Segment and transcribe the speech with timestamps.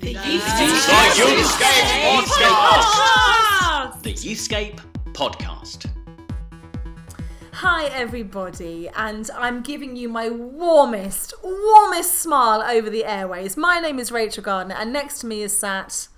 [0.00, 1.14] The Youthscape
[2.24, 4.02] Podcast.
[4.02, 4.80] The Youthscape
[5.12, 5.86] Podcast.
[7.52, 13.56] Hi, everybody, and I'm giving you my warmest, warmest smile over the airways.
[13.56, 16.08] My name is Rachel Gardner, and next to me is sat.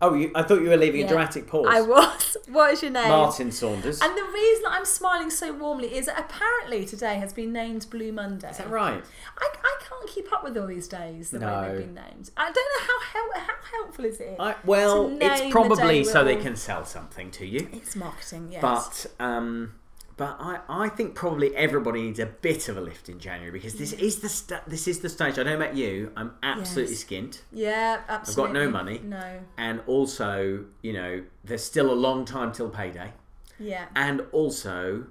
[0.00, 1.66] Oh, you, I thought you were leaving Yeah, a dramatic pause.
[1.68, 2.36] I was.
[2.48, 3.08] What is your name?
[3.08, 4.00] Martin Saunders.
[4.00, 8.10] And the reason I'm smiling so warmly is that apparently today has been named Blue
[8.10, 8.48] Monday.
[8.48, 9.04] Is that right?
[9.38, 11.68] I, I can't keep up with all these days the way No.
[11.68, 12.30] they've been named.
[12.38, 14.36] I don't know how hel- how helpful is it.
[14.40, 17.68] I, well, to it's name the probably so they can sell something to you.
[17.72, 18.62] It's marketing, yes.
[18.62, 19.74] But um,
[20.18, 23.74] but I, I think probably everybody needs a bit of a lift in January because
[23.76, 25.38] this is the sta this is the stage.
[25.38, 26.12] I know about you.
[26.16, 27.04] I'm absolutely Yes.
[27.04, 28.42] skint, yeah, absolutely.
[28.42, 29.00] I've got no money.
[29.02, 29.40] No.
[29.56, 33.12] and also you know there's still a long time till payday,
[33.58, 33.86] Yeah.
[33.96, 35.06] and also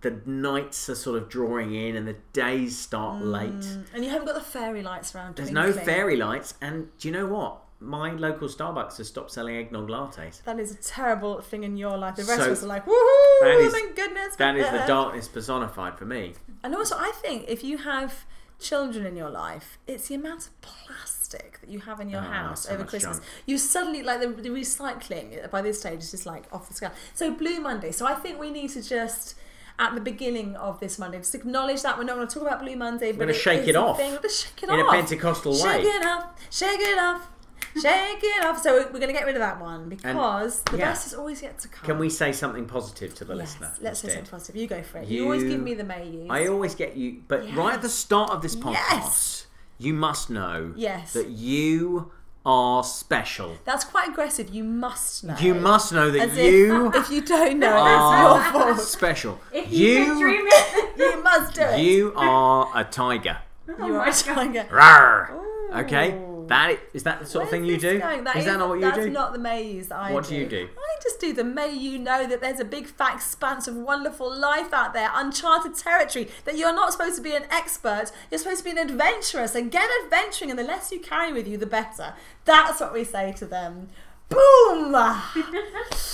[0.00, 3.52] the nights are sort of drawing in and the days start late.
[3.52, 5.36] Mm, and you haven't got the fairy lights around.
[5.36, 5.84] There's no twinkling.
[5.86, 7.58] fairy lights, and do you know what?
[7.78, 10.42] My local Starbucks has stopped selling eggnog lattes.
[10.44, 12.16] That is a terrible thing in your life.
[12.16, 13.40] The rest So, of us are like, woohoo!
[13.42, 14.36] that is- thank goodness.
[14.36, 16.34] That is the darkness personified for me.
[16.64, 18.24] And also, I think if you have
[18.58, 22.32] children in your life, it's the amount of plastic that you have in your Ah,
[22.48, 23.18] house so over Christmas.
[23.18, 23.28] junk.
[23.44, 26.92] You suddenly like the, the recycling by this stage is just like off the scale.
[27.14, 27.92] So Blue Monday.
[27.92, 29.34] So I think we need to just.
[29.78, 32.62] At the beginning of this Monday, just acknowledge that we're not going to talk about
[32.62, 34.06] Blue Monday, but gonna shake it off thing.
[34.12, 34.78] We're going to shake it off.
[34.80, 35.58] in a Pentecostal way.
[35.58, 37.28] Shake it off, shake it off,
[37.74, 38.62] shake it off.
[38.62, 40.86] So we're going to get rid of that one because the yeah.
[40.90, 41.84] best is always yet to come.
[41.86, 43.72] Can we say something positive to the Yes, listener?
[43.80, 44.56] let's say something positive.
[44.56, 45.08] You go for it.
[45.08, 46.26] You, always give me the may yous.
[46.30, 49.46] I always get you, but right at the start of this podcast, Yes.
[49.78, 51.12] you must know Yes.
[51.12, 52.12] that you
[52.44, 53.56] are special.
[53.64, 54.54] That's quite aggressive.
[54.54, 55.36] You must know.
[55.40, 58.80] You must know that As if- you if you don't know, are it's your fault.
[58.80, 59.40] special.
[59.52, 60.96] If you, can dream it.
[60.96, 61.80] You must do it.
[61.80, 63.38] you are a tiger.
[63.68, 64.64] You are a oh tiger.
[64.70, 65.82] Rawr.
[65.84, 66.35] Okay, Ooh.
[66.48, 67.98] That is that the sort of thing you do?
[67.98, 68.26] going?
[68.36, 69.02] is that not what you that's do?
[69.04, 69.90] That's not the maze.
[69.90, 70.68] I What do you do?
[70.76, 74.34] I just do the may you know that there's a big fat expanse of wonderful
[74.34, 78.58] life out there, uncharted territory, that you're not supposed to be an expert, you're supposed
[78.58, 81.66] to be an adventurous and get adventuring and the less you carry with you the
[81.66, 82.14] better.
[82.44, 83.88] That's what we say to them.
[84.28, 84.94] Boom!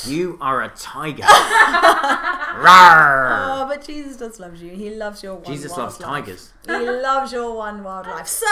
[0.04, 1.22] You are a tiger.
[2.54, 4.72] Oh, but Jesus does love you.
[4.72, 6.08] He loves your one Jesus loves life.
[6.08, 6.52] tigers.
[6.66, 8.26] He loves your one wild life.
[8.26, 8.46] So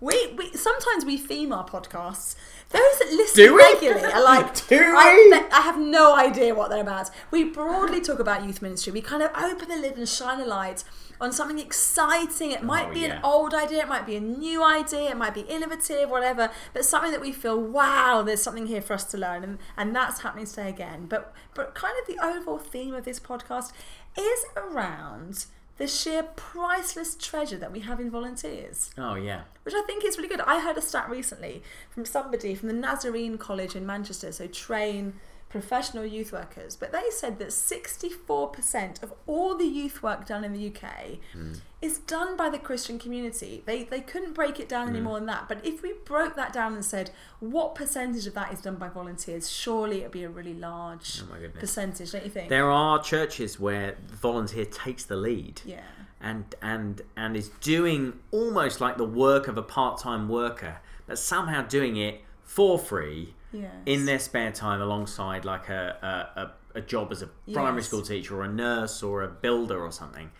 [0.00, 2.36] we, we sometimes we theme our podcasts.
[2.70, 3.62] Those that listen Do we?
[3.62, 5.56] regularly are like, Do I, we?
[5.56, 7.10] I have no idea what they're about.
[7.30, 8.92] We broadly talk about youth ministry.
[8.92, 10.84] We kind of open the lid and shine a light
[11.18, 12.50] on something exciting.
[12.50, 15.32] It might Oh, be an old idea, it might be a new idea, it might
[15.32, 19.16] be innovative, whatever, but something that we feel, wow, there's something here for us to
[19.16, 19.42] learn.
[19.42, 21.06] And, and that's happening today again.
[21.06, 23.72] But, but kind of the overall theme of this podcast
[24.18, 25.46] is around
[25.78, 29.42] the sheer priceless treasure that we have in volunteers Oh yeah.
[29.64, 30.40] which I think is really good.
[30.40, 35.14] I heard a stat recently from somebody from the Nazarene College in Manchester, so train
[35.60, 40.52] professional youth workers, but they said that 64% of all the youth work done in
[40.52, 41.52] the UK hmm.
[41.80, 43.62] is done by the Christian community.
[43.64, 44.96] They, they couldn't break it down hmm.
[44.96, 48.34] any more than that, but if we broke that down and said what percentage of
[48.34, 52.24] that is done by volunteers, surely it would be a really large Oh percentage, don't
[52.24, 52.48] you think?
[52.48, 55.62] There are churches where the volunteer takes the lead.
[55.64, 55.80] yeah.
[56.20, 61.62] and and and is doing almost like the work of a part-time worker but somehow
[61.62, 63.72] doing it for free Yes.
[63.86, 67.86] in their spare time alongside like a a, a, a job as a primary Yes.
[67.86, 70.30] school teacher or a nurse or a builder or something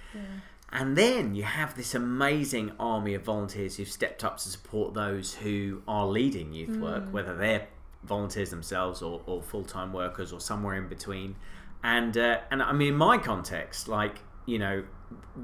[0.70, 5.34] and then you have this amazing army of volunteers who've stepped up to support those
[5.34, 7.68] who are leading youth work, whether they're
[8.02, 11.36] volunteers themselves or, or full-time workers or somewhere in between.
[11.84, 14.84] And uh, and I mean, in my context, like you know,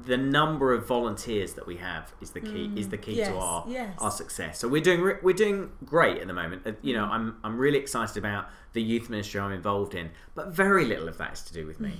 [0.05, 3.17] the number of volunteers that we have is the key is the key mm.
[3.17, 3.95] Yes, to our yes.
[3.99, 4.59] our success.
[4.59, 6.63] So we're doing re- we're doing great at the moment.
[6.65, 7.11] Uh, You know, mm.
[7.11, 11.17] I'm I'm really excited about the youth ministry I'm involved in, but very little of
[11.19, 11.99] that is to do with me mm.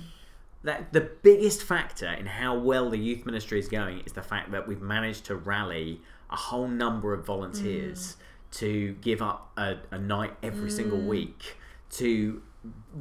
[0.64, 4.50] that the biggest factor in how well the youth ministry is going is the fact
[4.50, 8.16] that we've managed to rally a whole number of volunteers
[8.50, 11.56] to give up a, a night every single week
[11.90, 12.42] to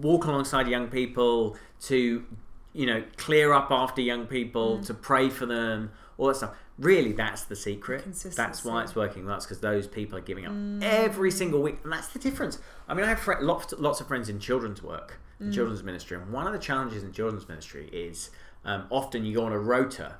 [0.01, 2.25] walk alongside young people to
[2.73, 4.85] you know clear up after young people mm.
[4.85, 6.55] to pray for them all that stuff.
[6.79, 8.03] Really that's the secret.
[8.35, 10.81] That's why it's working that's because those people are giving up mm.
[10.81, 12.59] every single week and that's the difference.
[12.87, 15.53] I mean i have lots, lots of friends in children's work in mm.
[15.53, 18.31] children's ministry and one of the challenges in children's ministry is
[18.65, 20.15] um, often you go on a rota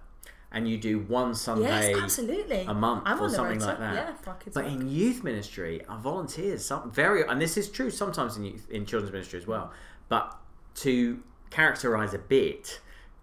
[0.52, 2.62] and you do one sunday Yes, absolutely.
[2.62, 3.96] a month I'm or something like that.
[3.96, 4.74] Yeah, for our kids' but work.
[4.74, 8.86] in youth ministry our volunteers some very and this is true sometimes in youth, in
[8.86, 9.72] children's ministry as well
[10.10, 10.38] but
[10.76, 11.20] to
[11.58, 12.82] characterize a bit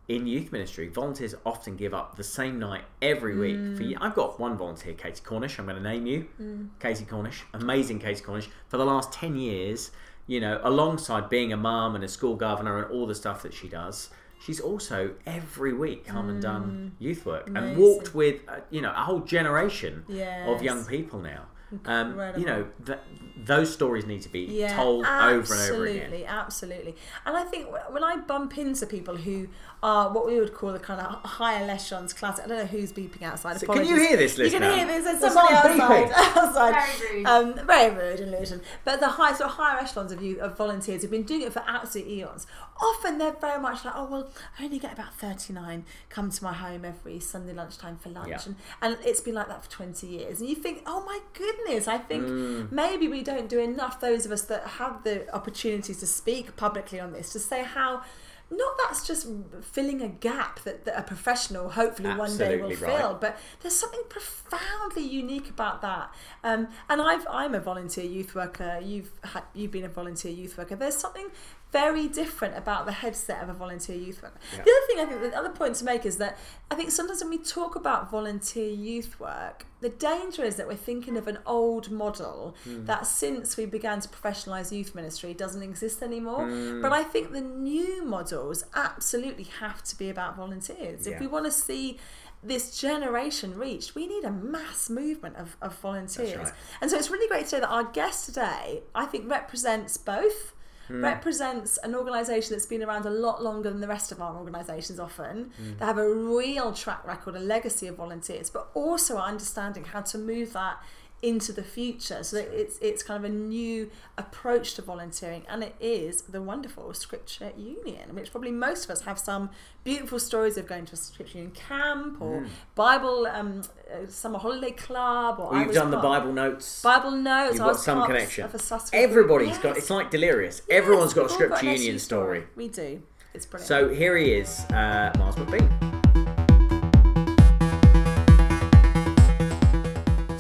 [0.09, 3.57] in youth ministry, volunteers often give up the same night every week.
[3.77, 3.91] For Mm.
[3.91, 5.59] ye- I've got one volunteer, Katie Cornish.
[5.59, 8.49] I'm going to name you, Katie Cornish, amazing Katie Cornish.
[8.69, 9.91] For the last ten years,
[10.27, 13.53] you know, alongside being a mum and a school governor and all the stuff that
[13.55, 14.11] she does,
[14.41, 17.77] she's also every week come and done youth work and Mm.
[17.77, 20.05] Walked with, uh, you know, a whole generation
[20.49, 21.43] of young people now.
[21.85, 22.99] Um, you know, th-
[23.37, 25.11] those stories need to be Yeah, told over
[25.55, 26.03] and over again.
[26.03, 26.27] absolutely.
[26.27, 26.97] absolutely.
[27.25, 29.49] And I think when I bump into people who
[29.83, 32.93] are what we would call the kind of higher echelons class, I don't know who's
[32.93, 33.59] beeping outside.
[33.61, 34.61] So can you hear this, You listener?
[34.71, 35.05] can hear this.
[35.05, 36.11] There's There's somebody someone outside.
[36.11, 36.37] beeping.
[36.43, 36.99] outside.
[36.99, 37.27] Very rude.
[37.27, 38.61] Um, very rude and Luton.
[38.85, 41.53] But the high, sort of higher echelons of you of volunteers who've been doing it
[41.55, 42.47] for absolute eons.
[42.83, 44.29] Often they're very much like, oh well,
[44.59, 48.39] I only get about 39 come to my home every Sunday lunchtime for lunch, Yeah.
[48.47, 50.41] and and it's been like that for 20 years.
[50.41, 52.71] And you think, oh my goodness, I think Mm.
[52.73, 53.99] maybe we don't do enough.
[54.01, 58.03] Those of us that have the opportunities to speak publicly on this to say how.
[58.51, 59.29] Not that's just
[59.63, 62.79] filling a gap that, that a professional hopefully one day will right.
[62.79, 66.13] fill, but there's something profoundly unique about that.
[66.43, 68.81] Um, and I've, I'm a volunteer youth worker.
[68.83, 70.75] You've had, you've been a volunteer youth worker.
[70.75, 71.29] There's something
[71.73, 74.39] very different about the headset of a volunteer youth worker.
[74.57, 74.65] Yeah.
[74.65, 76.37] The other thing I think, the other point to make is that
[76.71, 80.75] I think sometimes when we talk about volunteer youth work, the danger is that we're
[80.75, 82.85] thinking of an old model Hmm.
[82.87, 86.47] that since we began to professionalise youth ministry doesn't exist anymore.
[86.49, 86.83] Hmm.
[86.83, 91.07] But I think the new models absolutely have to be about volunteers.
[91.07, 91.15] Yeah.
[91.15, 91.99] If we want to see
[92.43, 96.37] this generation reached, we need a mass movement of, of volunteers.
[96.37, 96.53] right.
[96.81, 100.53] And so it's really great to say that our guest today, I think, represents both.
[100.91, 101.05] Hmm.
[101.05, 104.99] Represents an organisation that's been around a lot longer than the rest of our organisations
[104.99, 105.53] often.
[105.57, 105.79] Hmm.
[105.79, 110.19] They have a real track record, a legacy of volunteers, but also understanding how to
[110.19, 110.83] move that
[111.23, 115.75] into the future so it's it's kind of a new approach to volunteering and it
[115.79, 119.51] is the wonderful scripture union which probably most of us have some
[119.85, 123.63] beautiful stories of going to a scripture union camp or bible um,
[123.93, 125.99] uh, summer holiday club or Or you've done the.
[125.99, 126.83] Bible notes.
[126.83, 128.45] Bible notes You've got some connection.
[128.45, 129.63] of a Everybody's group.
[129.63, 129.77] got.
[129.77, 130.63] It's like delirious.
[130.69, 132.45] Yes, Everyone's got a scripture an union SU story.
[132.57, 133.03] we do
[133.35, 136.20] it's brilliant So here he is, uh, Miles McBean.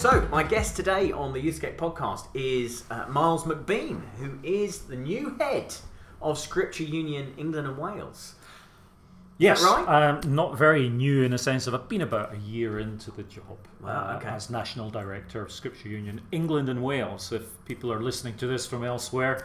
[0.01, 4.97] So my guest today on the Youthscape podcast is uh, Miles McBean, who is the
[4.97, 5.75] new head
[6.23, 8.35] of Scripture Union England and Wales.
[9.37, 9.87] Yes, right?
[9.87, 13.25] um, not very new in the sense of I've been about a year into the
[13.25, 17.31] job Wow, uh, as National Director of Scripture Union England and Wales.
[17.31, 19.45] If people are listening to this from elsewhere,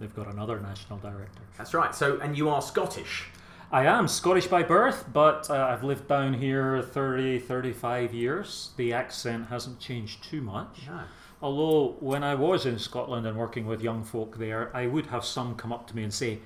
[0.00, 1.42] they've got another National Director.
[1.56, 1.94] That's right.
[1.94, 3.28] So and you are Scottish.
[3.74, 8.70] I am Scottish by birth, but uh, I've lived down here 30, 35 years.
[8.76, 10.82] The accent hasn't changed too much.
[10.86, 11.00] No.
[11.42, 15.24] Although, when I was in Scotland and working with young folk there, I would have
[15.24, 16.38] some come up to me and say,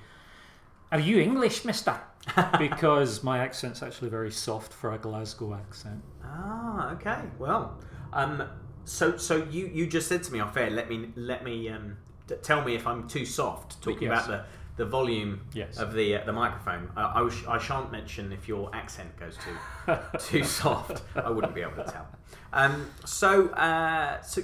[0.91, 1.95] Are you English, mister?
[2.57, 6.01] because my accent's actually very soft for a Glasgow accent.
[6.23, 7.21] Ah, okay.
[7.37, 7.77] Well,
[8.11, 8.41] um,
[8.85, 10.71] so so you you just said to me off air.
[10.71, 11.97] Let me let me um,
[12.27, 14.25] t- tell me if I'm too soft talking Yes.
[14.25, 14.45] about the.
[14.79, 15.77] The volume Yes.
[15.77, 16.89] of the uh, the microphone.
[16.95, 19.93] I, I, was- I shan't mention if your accent goes too
[20.29, 21.03] too soft.
[21.15, 22.07] I wouldn't be able to tell.
[22.53, 24.41] Um, so uh, so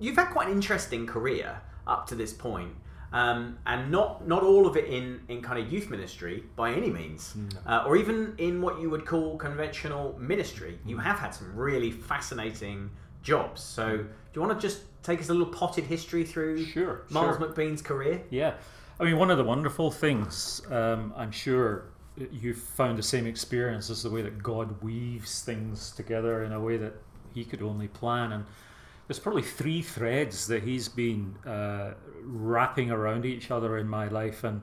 [0.00, 2.72] you've had quite an interesting career up to this point,
[3.12, 6.90] um, and not not all of it in in kind of youth ministry by any
[6.90, 10.80] means, uh, or even in what you would call conventional ministry.
[10.84, 12.90] You have had some really fascinating
[13.22, 13.60] jobs.
[13.62, 17.38] So do you want to just take us a little potted history through Sure, Miles
[17.38, 17.46] sure.
[17.46, 18.22] McBean's career?
[18.30, 18.54] Yeah.
[18.98, 21.84] I mean, one of the wonderful things, um, I'm sure
[22.32, 26.60] you've found the same experience, is the way that God weaves things together in a
[26.60, 26.94] way that
[27.34, 28.32] He could only plan.
[28.32, 28.46] And
[29.06, 34.44] there's probably three threads that He's been uh, wrapping around each other in my life.
[34.44, 34.62] And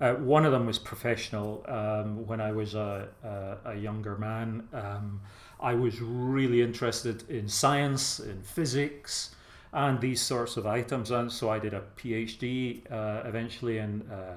[0.00, 1.62] uh, one of them was professional.
[1.68, 5.20] Um, when I was a, a, a younger man, um,
[5.60, 9.34] I was really interested in science, in physics,
[9.72, 11.10] and these sorts of items.
[11.10, 14.34] And so I did a PhD uh, eventually in uh,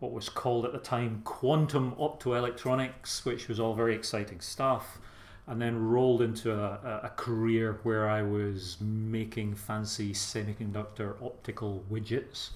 [0.00, 4.98] what was called at the time quantum optoelectronics, which was all very exciting stuff.
[5.46, 12.50] And then rolled into a, a- career where I was making fancy semiconductor optical widgets.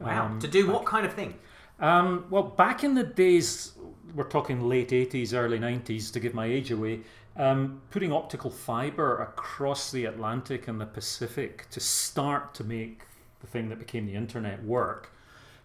[0.00, 0.26] Wow.
[0.26, 1.34] Um, to do what kind of thing?
[1.80, 3.72] um, well, back in the days,
[4.14, 7.00] we're talking late 80s, early 90s, to give my age away,
[7.38, 13.02] um, putting optical fiber across the Atlantic and the Pacific to start to make
[13.40, 15.12] the thing that became the internet work,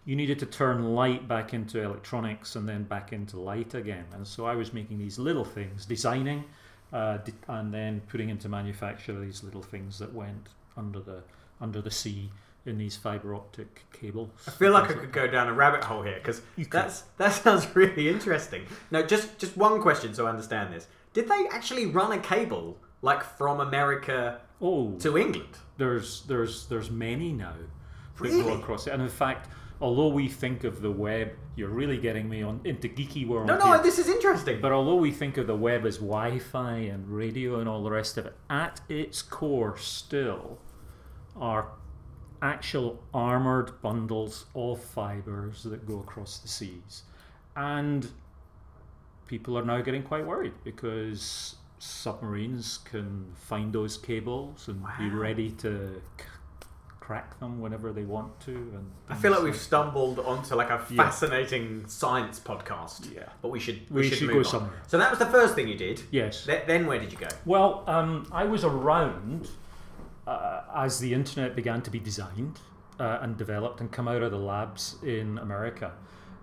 [0.04, 4.04] you needed to turn light back into electronics and then back into light again.
[4.12, 6.44] And so I was making these little things, designing,
[6.92, 11.22] uh, de- and then putting into manufacture these little things that went under the
[11.60, 12.30] under the sea
[12.66, 14.30] in these fiber optic cables.
[14.46, 17.66] I feel like I could go down a rabbit hole here because that's that sounds
[17.74, 18.66] really interesting.
[18.90, 20.86] No, just just one question so I understand this.
[21.14, 25.56] Did they actually run a cable like from America Oh, to England?
[25.78, 28.42] there's there's there's many now that Really?
[28.42, 29.48] go across it, and in fact,
[29.80, 33.46] although we think of the web, you're really getting me on into geeky world.
[33.48, 33.82] No, no, here.
[33.82, 34.60] this is interesting.
[34.60, 38.16] But although we think of the web as Wi-Fi and radio and all the rest
[38.18, 40.58] of it, at its core still
[41.36, 41.68] are
[42.42, 47.02] actual armored bundles of fibers that go across the seas.
[47.56, 48.06] And
[49.26, 55.50] people are now getting quite worried because submarines can find those cables and be ready
[55.50, 56.24] to c-
[57.00, 58.52] crack them whenever they want to.
[58.52, 61.02] And I feel like we've stumbled onto like a Yeah.
[61.04, 63.14] fascinating science podcast.
[63.14, 63.28] Yeah.
[63.42, 64.44] But we should We we, should, should move go on.
[64.44, 64.82] somewhere.
[64.86, 66.02] So that was the first thing you did.
[66.10, 66.44] Yes.
[66.46, 67.28] Th- then where did you go?
[67.44, 69.48] Well, um, I was around
[70.26, 72.60] uh, as the internet began to be designed
[72.98, 75.92] uh, and developed and come out of the labs in America.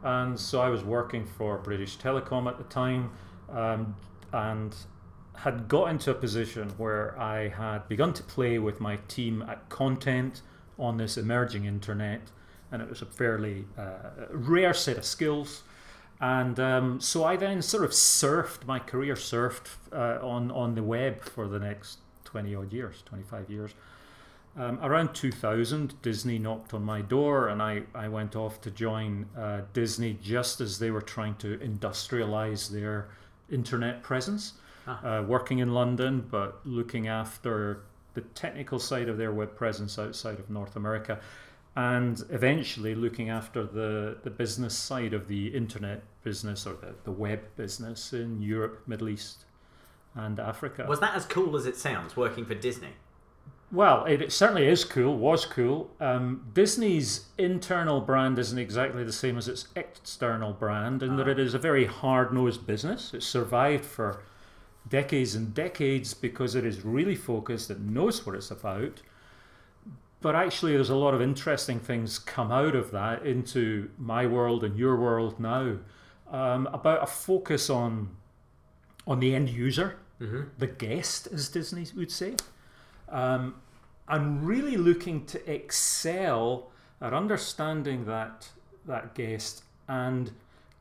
[0.04, 3.12] And so I was working for British Telecom at the time
[3.50, 3.96] um,
[4.34, 4.76] and
[5.36, 9.70] had got into a position where I had begun to play with my team at
[9.70, 10.42] content
[10.78, 12.22] on this emerging internet.
[12.72, 15.64] And it was a fairly uh, rare set of skills.
[16.20, 20.84] And um, so I then sort of surfed, my career surfed uh, on, on the
[20.84, 23.74] web for the next 20 odd years, 25 years.
[24.58, 29.26] Um, around 2000, Disney knocked on my door, and I, I went off to join
[29.38, 33.08] uh, Disney just as they were trying to industrialize their
[33.50, 34.54] internet presence.
[34.88, 40.40] Uh, working in London, but looking after the technical side of their web presence outside
[40.40, 41.20] of North America,
[41.76, 47.12] and eventually looking after the, the business side of the internet business or the, the
[47.12, 49.46] web business in Europe, Middle East,
[50.16, 50.86] and Africa.
[50.90, 52.90] Was that as cool as it sounds working for Disney?
[53.72, 55.90] Well, it, it certainly is cool, was cool.
[56.02, 61.40] Um, Disney's internal brand isn't exactly the same as its external brand, in that it
[61.40, 63.14] is a very hard nosed business.
[63.14, 64.24] It's survived for
[64.90, 69.02] decades and decades because it is really focused, it knows what it's about.
[70.20, 74.66] But actually, there's a lot of interesting things come out of that into my world
[74.66, 75.78] and your world now
[76.30, 78.10] um, about a focus on
[79.08, 79.98] on the end user,
[80.60, 82.36] the guest, as Disney would say
[83.12, 83.56] um,
[84.08, 88.50] and really looking to excel at understanding that
[88.86, 90.32] that guest and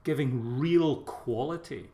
[0.05, 1.91] giving real quality.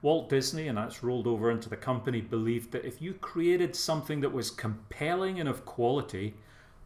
[0.00, 4.20] Walt Disney, and that's rolled over into the company, believed that if you created something
[4.20, 6.34] that was compelling and of quality,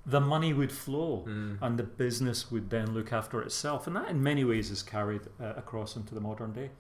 [0.05, 1.23] the money would flow
[1.63, 3.87] and the business would then look after itself.
[3.87, 6.71] And that, in many ways, is carried uh, across into the modern day.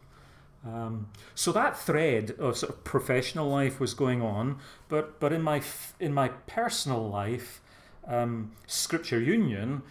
[0.66, 4.58] Um, so that thread of sort of professional life was going on,
[4.88, 7.61] but but in my f- in my personal life,
[8.06, 9.82] um, Scripture Union,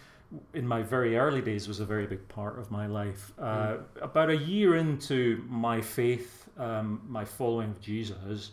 [0.52, 3.32] in my very early days, was a very big part of my life.
[3.38, 8.52] Uh, About a year into my faith, um, my following of Jesus,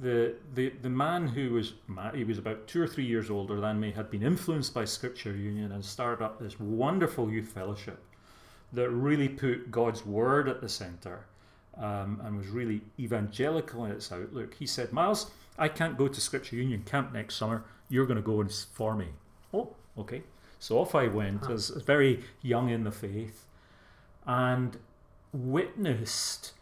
[0.00, 1.74] the, the the man who was
[2.14, 5.34] he was about two or three years older than me had been influenced by Scripture
[5.34, 8.04] Union and started up this wonderful youth fellowship
[8.72, 11.24] that really put God's word at the center
[11.78, 14.54] um, and was really evangelical in its outlook.
[14.54, 17.64] He said, Miles, I can't go to Scripture Union camp next summer.
[17.88, 19.08] You're going to go and for me.
[19.52, 20.22] Oh, okay.
[20.58, 23.44] So off I went as very young in the faith
[24.26, 24.76] and
[25.32, 26.52] witnessed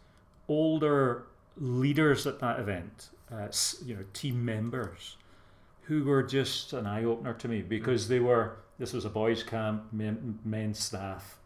[0.47, 1.23] older
[1.57, 3.47] leaders at that event, uh,
[3.85, 5.17] you know, team members
[5.83, 9.41] who were just an eye opener to me because they were, this was a boys'
[9.41, 11.37] camp, men, men's staff.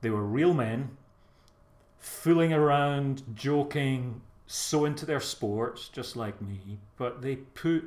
[0.00, 0.96] They were real men,
[2.04, 7.82] fooling around, joking, so into their sports, just like me, but they put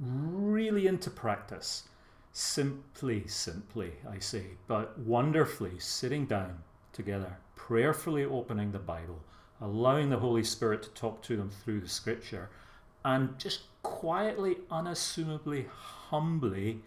[0.00, 1.84] really into practice.
[2.32, 6.60] Simply, simply, I say, but wonderfully sitting down
[6.94, 9.22] together, prayerfully opening the Bible,
[9.60, 12.48] allowing the Holy Spirit to talk to them through the scripture,
[13.04, 16.80] and just quietly, unassumably, humbly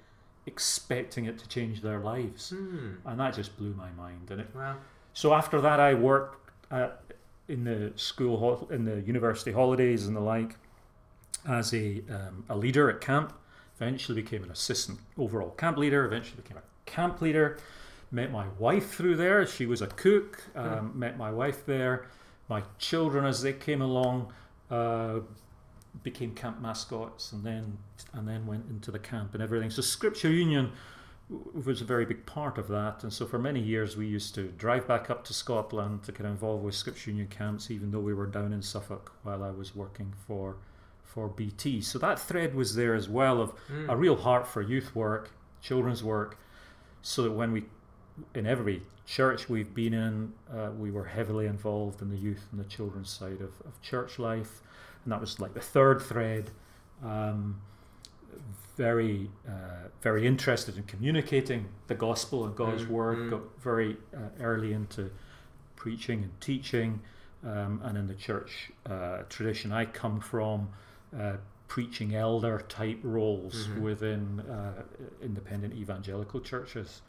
[0.48, 2.50] expecting it to change their lives.
[2.50, 2.94] Hmm.
[3.06, 4.32] And that just blew my mind.
[4.32, 4.78] And it, Well,
[5.20, 7.02] so after that, I worked at,
[7.50, 10.56] in the school, in the university holidays and the like,
[11.46, 13.34] as a um, a leader at camp.
[13.76, 16.06] Eventually became an assistant overall camp leader.
[16.06, 17.58] Eventually became a camp leader.
[18.12, 19.46] Met my wife through there.
[19.46, 20.42] She was a cook.
[20.56, 22.08] Um, Met my wife there.
[22.48, 24.32] My children, as they came along,
[24.72, 25.20] uh,
[26.02, 27.78] became camp mascots, and then
[28.14, 29.70] and then went into the camp and everything.
[29.70, 30.72] So Scripture Union
[31.30, 33.04] was a very big part of that.
[33.04, 36.26] And so for many years, we used to drive back up to Scotland to get
[36.26, 39.76] involved with Scripture Union camps, even though we were down in Suffolk while I was
[39.76, 40.58] working for
[41.04, 41.82] for BT.
[41.82, 43.54] So that thread was there as well of
[43.88, 46.38] a real heart for youth work, children's work,
[47.02, 47.64] so that when we,
[48.36, 52.60] in every church we've been in, uh, we were heavily involved in the youth and
[52.60, 54.62] the children's side of, of church life,
[55.04, 56.52] and that was like the third thread.
[57.04, 57.60] Um,
[58.84, 63.18] very, uh, very interested in communicating the gospel and God's Mm, word.
[63.18, 63.30] mm.
[63.30, 65.12] Got very uh, early into
[65.76, 67.02] preaching and teaching,
[67.44, 70.70] um, and in the church uh, tradition I come from,
[71.14, 71.34] uh,
[71.68, 73.82] preaching elder type roles Mhm.
[73.82, 74.84] within uh,
[75.22, 77.02] independent evangelical churches.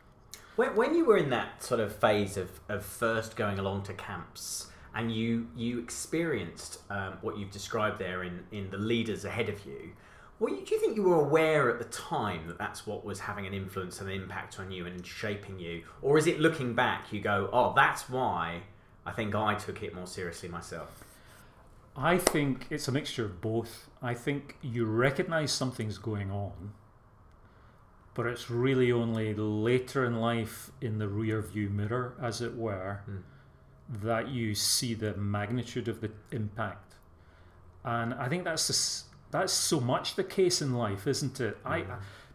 [0.56, 3.94] When, when you were in that sort of phase of, of first going along to
[3.94, 9.48] camps and you you experienced um, what you've described there in, in the leaders ahead
[9.48, 9.92] of you,
[10.40, 13.46] what do you think you were aware at the time that that's what was having
[13.46, 15.82] an influence and an impact on you and shaping you?
[16.00, 18.62] Or is it looking back, you go, oh, that's why
[19.04, 21.04] I think I took it more seriously myself?
[21.94, 23.90] I think it's a mixture of both.
[24.00, 26.72] I think you recognize something's going on,
[28.14, 33.00] but it's really only later in life, in the rear view mirror, as it were,
[33.06, 33.22] Mm.
[34.02, 36.94] that you see the magnitude of the impact.
[37.84, 38.72] And I think that's the
[39.30, 41.58] that's so much the case in life, isn't it?
[41.64, 41.84] I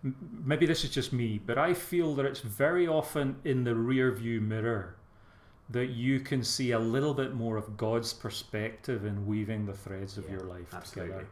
[0.04, 3.75] m- maybe this is just me, but I feel that it's very often in the
[3.75, 4.96] rear view mirror
[5.70, 10.18] that you can see a little bit more of God's perspective in weaving the threads
[10.18, 11.24] of Yeah, your life absolutely.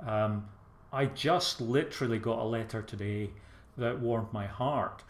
[0.00, 0.10] together.
[0.10, 0.48] Um,
[0.92, 3.30] I just literally got a letter today
[3.76, 5.02] that warmed my heart.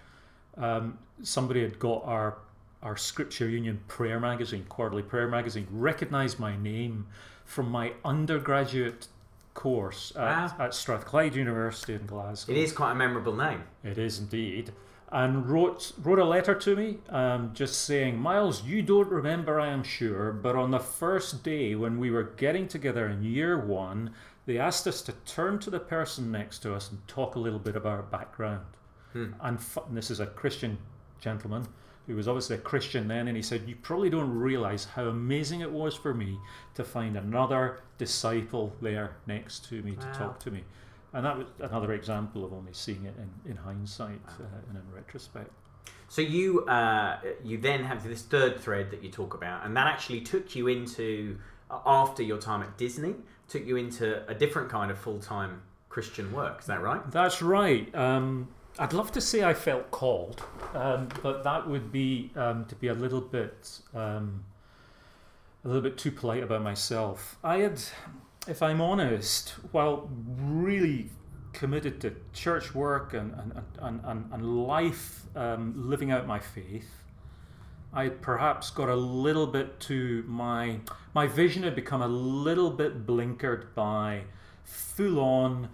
[0.56, 2.38] Um, somebody had got our
[2.82, 7.06] our Scripture Union prayer magazine, quarterly prayer magazine, recognized my name
[7.46, 9.06] from my undergraduate
[9.54, 10.52] course at, Wow.
[10.58, 12.52] at Strathclyde University in Glasgow.
[12.52, 13.62] It is quite a memorable name.
[13.82, 14.72] It is indeed.
[15.12, 19.68] And wrote wrote a letter to me, um, just saying, Miles, you don't remember, I
[19.68, 24.10] am sure, but on the first day when we were getting together in year one,
[24.46, 27.60] they asked us to turn to the person next to us and talk a little
[27.60, 28.66] bit about our background.
[29.14, 30.76] And, fu- and this is a Christian
[31.20, 31.68] gentleman
[32.06, 35.60] who was obviously a Christian then, and he said, "You probably don't realize how amazing
[35.60, 36.38] it was for me
[36.74, 40.64] to find another disciple there next to me to talk to me."
[41.12, 44.82] And that was another example of only seeing it in, in hindsight uh, and in
[44.92, 45.50] retrospect.
[46.08, 49.86] So you uh, you then have this third thread that you talk about, and that
[49.86, 51.38] actually took you into
[51.70, 53.14] uh, after your time at Disney,
[53.48, 56.60] took you into a different kind of full time Christian work.
[56.60, 57.08] Is that right?
[57.10, 57.92] That's right.
[57.94, 60.42] Um, I'd love to say I felt called,
[60.74, 64.44] um, but that would be um, to be a little bit um,
[65.64, 67.38] a little bit too polite about myself.
[67.44, 67.80] I had,
[68.48, 71.10] if I'm honest, while really
[71.52, 76.90] committed to church work and and, and, and, and life, um, living out my faith.
[77.92, 80.80] I perhaps got a little bit too my
[81.14, 84.24] my vision had become a little bit blinkered by
[84.64, 85.68] full on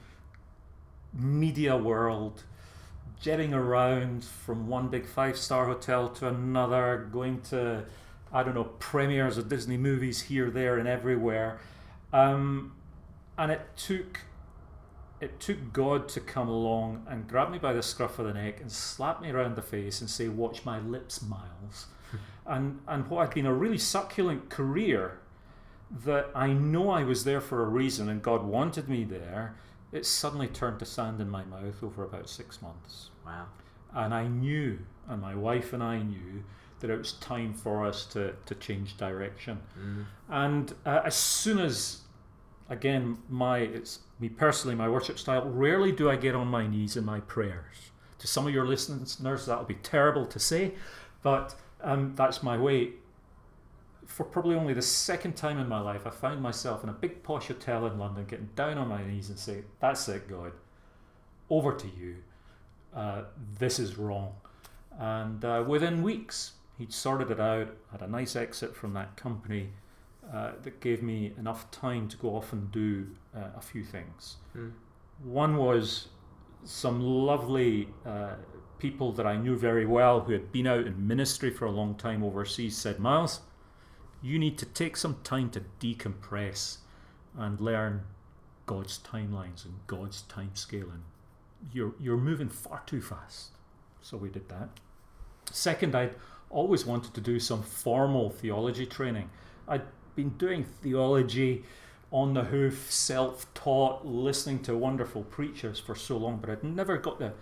[1.14, 2.44] media world,
[3.20, 7.84] jetting around from one big five star hotel to another, going to,
[8.32, 11.60] I don't know, premieres of Disney movies here, there, and everywhere.
[12.12, 12.72] Um,
[13.38, 14.20] and it took.
[15.20, 18.58] It took God to come along and grab me by the scruff of the neck
[18.58, 21.88] and slap me around the face and say, "Watch my lips, Miles."
[22.46, 25.18] and and what had been a really succulent career
[26.04, 29.56] that I know I was there for a reason and God wanted me there,
[29.92, 33.10] it suddenly turned to sand in my mouth over about six months.
[33.26, 33.46] Wow.
[33.94, 36.44] And I knew, and my wife and I knew,
[36.80, 39.58] that it was time for us to, to change direction.
[39.78, 40.04] Mm.
[40.28, 42.02] And uh, as soon as,
[42.68, 46.96] again, my it's me personally, my worship style, rarely do I get on my knees
[46.96, 47.90] in my prayers.
[48.18, 50.72] To some of your listeners, that'll be terrible to say,
[51.22, 52.92] but um, that's my way.
[54.10, 57.22] For probably only the second time in my life, I found myself in a big
[57.22, 60.52] posh hotel in London, getting down on my knees and saying, "That's it, God.
[61.48, 62.16] Over to you.
[62.92, 63.22] Uh,
[63.58, 64.32] this is wrong."
[64.98, 67.68] And uh, within weeks, he'd sorted it out.
[67.92, 69.70] Had a nice exit from that company
[70.34, 74.38] uh, that gave me enough time to go off and do uh, a few things.
[74.56, 74.72] Mm.
[75.22, 76.08] One was
[76.64, 78.34] some lovely uh,
[78.78, 81.94] people that I knew very well who had been out in ministry for a long
[81.94, 83.40] time overseas said, Miles,
[84.22, 86.78] you need to take some time to decompress
[87.38, 88.02] and learn
[88.66, 91.02] God's timelines and God's time scaling.
[91.72, 93.50] You're, you're moving far too fast.
[94.02, 94.68] So we did that.
[95.50, 96.14] Second, I'd
[96.48, 99.30] always wanted to do some formal theology training.
[99.68, 99.82] I'd
[100.16, 101.64] been doing theology
[102.12, 106.96] on the hoof, self taught, listening to wonderful preachers for so long, but I'd never
[106.96, 107.32] got the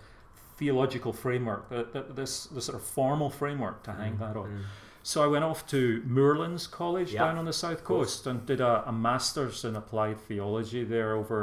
[0.57, 4.47] theological framework, the, the, this, the sort of formal framework to hang mm, that on.
[4.47, 4.61] Mm.
[5.09, 8.61] So I went off to Moorlands College Yeah, down on the south coast and did
[8.61, 11.39] a, a master's in applied theology there over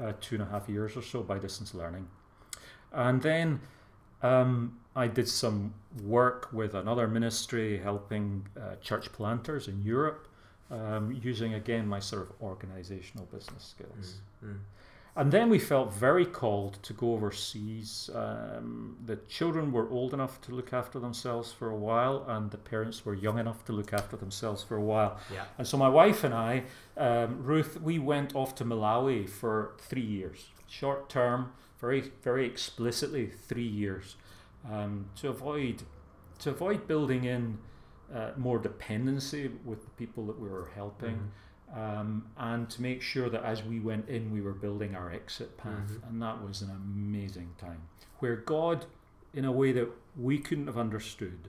[0.00, 2.08] uh, two and a half years or so by distance learning.
[2.92, 3.60] And then
[4.24, 10.28] Um, I did some work with another ministry helping uh, church planters in Europe,
[10.70, 14.20] um, using again my sort of organizational business skills.
[14.42, 14.60] Mm.
[15.16, 18.10] And then we felt very called to go overseas.
[18.12, 22.58] Um, the children were old enough to look after themselves for a while, and the
[22.58, 25.18] parents were young enough to look after themselves for a while.
[25.32, 25.44] Yeah.
[25.56, 26.64] And so my wife and I,
[26.96, 33.26] um, Ruth, we went off to Malawi for three years, short term, very very explicitly
[33.26, 34.16] three years,
[34.68, 35.84] um, to avoid
[36.40, 37.58] to avoid building in
[38.12, 41.30] uh, more dependency with the people that we were helping.
[41.74, 45.56] Um, and to make sure that as we went in, we were building our exit
[45.56, 45.90] path.
[45.90, 46.08] Mhm.
[46.08, 47.82] And that was an amazing time
[48.20, 48.86] where God,
[49.32, 51.48] in a way that we couldn't have understood,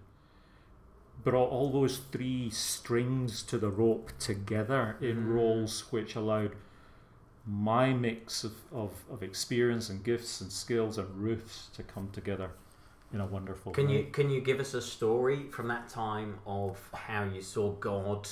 [1.24, 5.34] brought all those three strings to the rope together in Mm.
[5.36, 6.56] roles which allowed
[7.48, 12.50] my mix of, of, of experience and gifts and skills and Ruth's to come together
[13.14, 13.98] in a wonderful Can way.
[14.06, 18.28] you can you give us a story from that time of how you saw God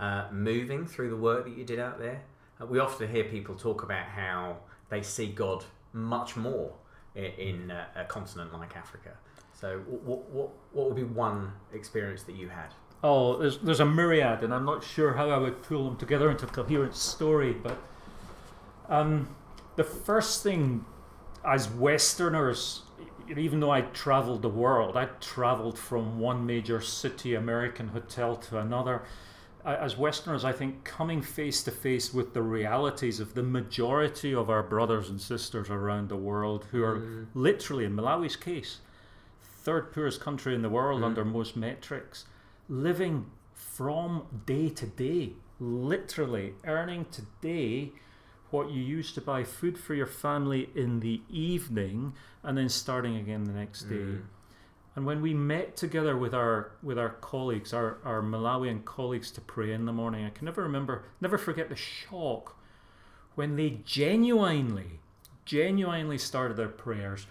[0.00, 2.22] uh, moving through the work that you did out there?
[2.60, 4.56] Uh, we often hear people talk about how
[4.88, 6.72] they see God much more
[7.14, 9.12] in, in uh, a continent like Africa.
[9.52, 12.68] So, what, what what would be one experience that you had?
[13.04, 16.30] Oh, there's there's a myriad, and I'm not sure how I would pull them together
[16.30, 17.52] into a coherent story.
[17.52, 17.78] But
[18.88, 19.28] um,
[19.76, 20.84] the first thing,
[21.44, 22.82] as Westerners,
[23.36, 28.58] even though I travelled the world, I travelled from one major city American hotel to
[28.58, 29.02] another.
[29.64, 34.48] As Westerners, I think coming face to face with the realities of the majority of
[34.48, 37.26] our brothers and sisters around the world who are Mm.
[37.34, 38.80] literally, in Malawi's case,
[39.42, 41.04] third poorest country in the world Mm.
[41.04, 42.24] under most metrics,
[42.68, 47.92] living from day to day, literally earning today
[48.50, 53.14] what you used to buy food for your family in the evening and then starting
[53.16, 53.96] again the next day.
[53.96, 54.22] Mm.
[54.96, 59.40] And when we met together with our with our colleagues, our, our Malawian colleagues to
[59.40, 62.56] pray in the morning, I can never remember, never forget the shock
[63.36, 64.98] when they genuinely,
[65.44, 67.26] genuinely started their prayers.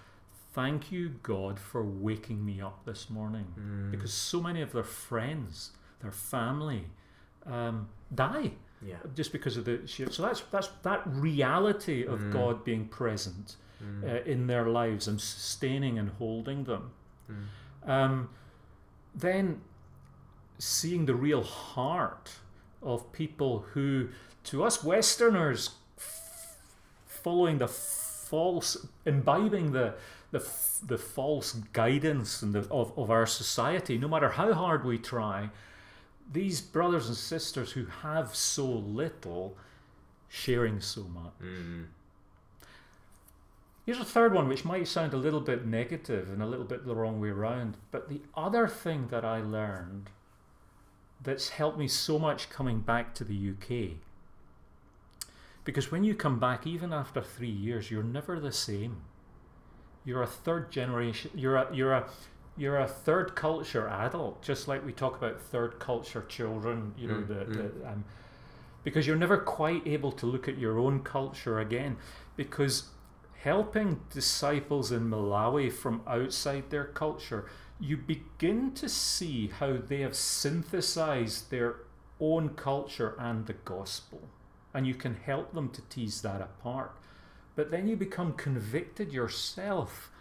[0.54, 3.48] Thank you, God, for waking me up this morning.
[3.60, 3.92] Mm.
[3.92, 6.86] Because so many of their friends, their family,
[7.46, 8.96] um, die Yeah.
[9.16, 10.10] just because of the sheer.
[10.12, 12.32] So that's that's that reality of Mm.
[12.32, 14.04] God being present Mm.
[14.04, 16.92] uh, in their lives and sustaining and holding them.
[17.30, 17.90] Mm.
[17.90, 18.30] Um,
[19.16, 19.62] then
[20.58, 22.32] seeing the real heart
[22.82, 24.10] of people who,
[24.46, 26.58] to us Westerners, f-
[27.08, 29.96] following the false, imbibing the
[30.32, 30.48] the,
[30.86, 35.50] the false guidance and of, of our society, no matter how hard we try,
[36.32, 39.58] these brothers and sisters who have so little,
[40.28, 41.34] sharing so much.
[41.44, 41.86] Mm.
[43.90, 46.86] Here's a third one, which might sound a little bit negative and a little bit
[46.86, 47.76] the wrong way around.
[47.90, 50.12] But the other thing that I learned
[51.20, 53.98] that's helped me so much coming back to the UK,
[55.64, 59.02] because when you come back, even after three years, you're never the same.
[60.06, 61.32] You're a third generation.
[61.34, 62.08] You're a you're a
[62.58, 66.94] you're a third culture adult, just like we talk about third culture children.
[66.96, 67.82] You know Mm, the, mm.
[67.82, 68.06] the um,
[68.84, 71.98] because you're never quite able to look at your own culture again
[72.36, 72.90] because
[73.44, 77.46] helping disciples in Malawi from outside their culture,
[77.80, 81.78] you begin to see how they have synthesized their
[82.20, 84.22] own culture and the gospel.
[84.74, 86.92] And you can help them to tease that apart.
[87.56, 90.12] But then you become convicted yourself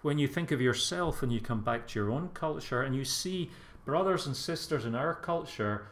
[0.00, 3.04] when you think of yourself and you come back to your own culture and you
[3.04, 3.50] see
[3.84, 5.88] brothers and sisters in our culture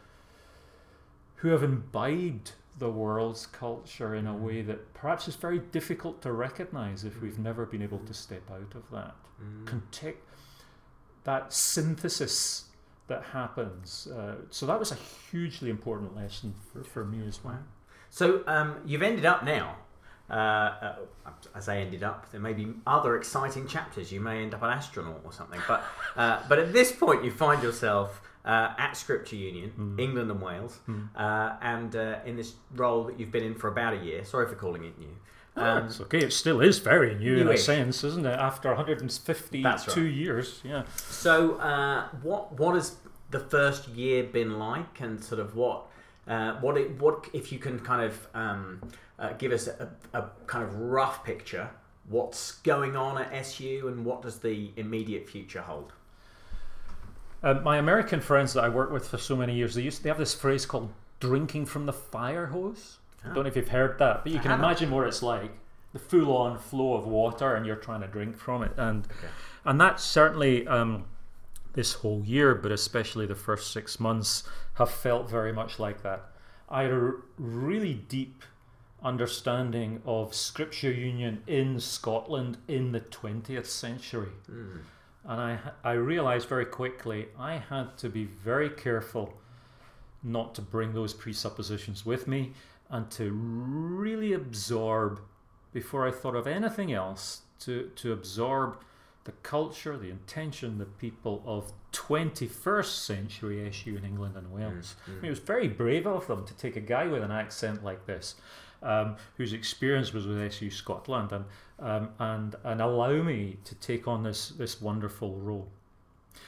[1.35, 6.31] who have imbibed the world's culture in a way that perhaps is very difficult to
[6.31, 9.15] recognize if we've never been able to step out of that.
[9.39, 9.67] Mm.
[9.67, 10.17] Contact
[11.23, 12.65] that synthesis
[13.07, 14.07] that happens.
[14.07, 14.97] Uh, so that was a
[15.29, 17.59] hugely important lesson for, for me as well.
[18.09, 19.75] So um, you've ended up now.
[20.27, 20.95] Uh, uh,
[21.53, 24.11] as I ended up, there may be other exciting chapters.
[24.11, 25.59] You may end up an astronaut or something.
[25.67, 25.83] But
[26.15, 29.99] uh, but at this point, you find yourself uh, at Scripture Union, Mm.
[29.99, 31.09] England and Wales, Mm.
[31.15, 34.23] uh, and uh, in this role that you've been in for about a year.
[34.25, 35.15] Sorry for calling it new.
[35.55, 36.19] Um, it's okay.
[36.19, 38.39] It still is very new in a sense, isn't it?
[38.39, 39.97] After 152 That's right.
[39.97, 40.83] years, yeah.
[40.95, 42.95] So, uh, what what has
[43.31, 45.87] the first year been like, and sort of what
[46.27, 48.81] uh, what it, what if you can kind of um,
[49.19, 51.69] uh, give us a, a kind of rough picture,
[52.07, 55.91] what's going on at SU, and what does the immediate future hold?
[57.43, 60.09] Uh, my American friends that I worked with for so many years, they used they
[60.09, 63.99] have this phrase called "drinking from the fire hose." I don't know if you've heard
[63.99, 64.65] that, but you can haven't.
[64.65, 65.51] imagine what it's like.
[65.93, 68.71] the full on flow of water and you're trying to drink from it.
[68.77, 69.07] And
[69.65, 71.05] and that's certainly um,
[71.73, 74.43] this whole year, but especially the first six months,
[74.75, 76.21] have felt very much like that.
[76.69, 78.43] I had a really deep
[79.03, 84.29] understanding of scripture union in Scotland in the 20th century.
[85.25, 89.33] And I, I realized very quickly I had to be very careful
[90.23, 92.53] not to bring those presuppositions with me
[92.89, 95.21] and to really absorb,
[95.73, 98.77] before I thought of anything else, to, to absorb
[99.23, 104.95] the culture, the intention, the people of 21st century SU in England and Wales.
[105.07, 107.83] I mean, it was very brave of them to take a guy with an accent
[107.83, 108.35] like this,
[108.81, 111.45] um, whose experience was with SU Scotland, and,
[111.81, 115.67] um, and, and allow me to take on this, this wonderful role.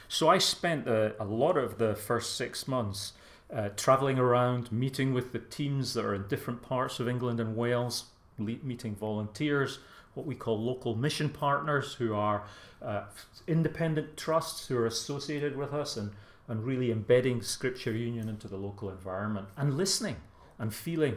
[0.07, 3.13] So I spent a, a lot of the first six months
[3.53, 7.55] uh, traveling around, meeting with the teams that are in different parts of England and
[7.55, 8.05] Wales,
[8.39, 9.79] le- meeting volunteers,
[10.13, 12.43] what we call local mission partners, who are
[12.81, 13.03] uh,
[13.47, 16.11] independent trusts who are associated with us and,
[16.47, 20.17] and really embedding Scripture Union into the local environment and listening
[20.59, 21.15] and feeling.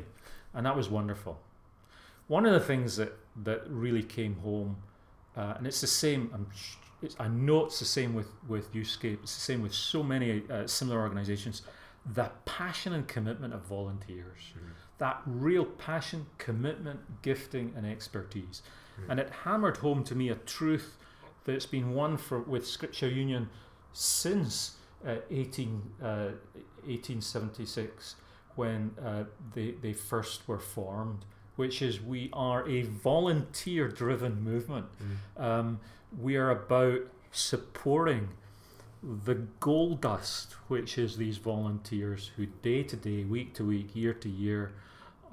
[0.55, 1.39] And that was wonderful.
[2.29, 3.13] One of the things that,
[3.45, 4.77] that really came home,
[5.37, 6.31] uh, and it's the same,
[7.03, 10.43] it's, I know it's the same with, with Youthscape, it's the same with so many
[10.51, 11.63] uh, similar organizations,
[12.15, 14.53] the passion and commitment of volunteers.
[14.99, 18.63] That real passion, commitment, gifting, and expertise.
[19.11, 20.97] And it hammered home to me a truth
[21.45, 23.49] that's been one for with Scripture Union
[23.93, 26.07] since uh, 18, uh,
[26.85, 28.17] 1876
[28.55, 31.25] when uh, they, they first were formed,
[31.57, 34.87] which is we are a volunteer driven movement.
[35.37, 35.81] Um,
[36.19, 37.01] we are about
[37.33, 38.29] supporting
[39.03, 44.15] the gold dust, which is these volunteers who day to day, week to week, year
[44.15, 44.73] to year,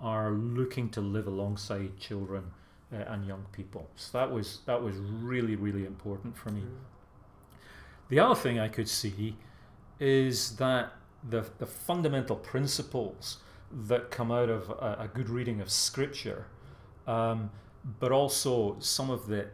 [0.01, 2.51] are looking to live alongside children
[2.91, 3.89] uh, and young people.
[3.95, 6.63] So that was that was really really important for me.
[8.09, 9.37] The other thing I could see
[9.99, 10.93] is that
[11.27, 13.37] the the fundamental principles
[13.73, 16.45] that come out of a, a good reading of Scripture,
[17.07, 17.49] um,
[17.99, 19.47] but also some of the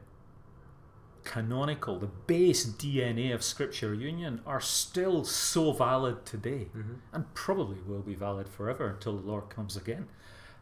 [1.24, 6.68] canonical, the base DNA of Scripture Union are still so valid today
[7.14, 10.08] and probably will be valid forever until the Lord comes again.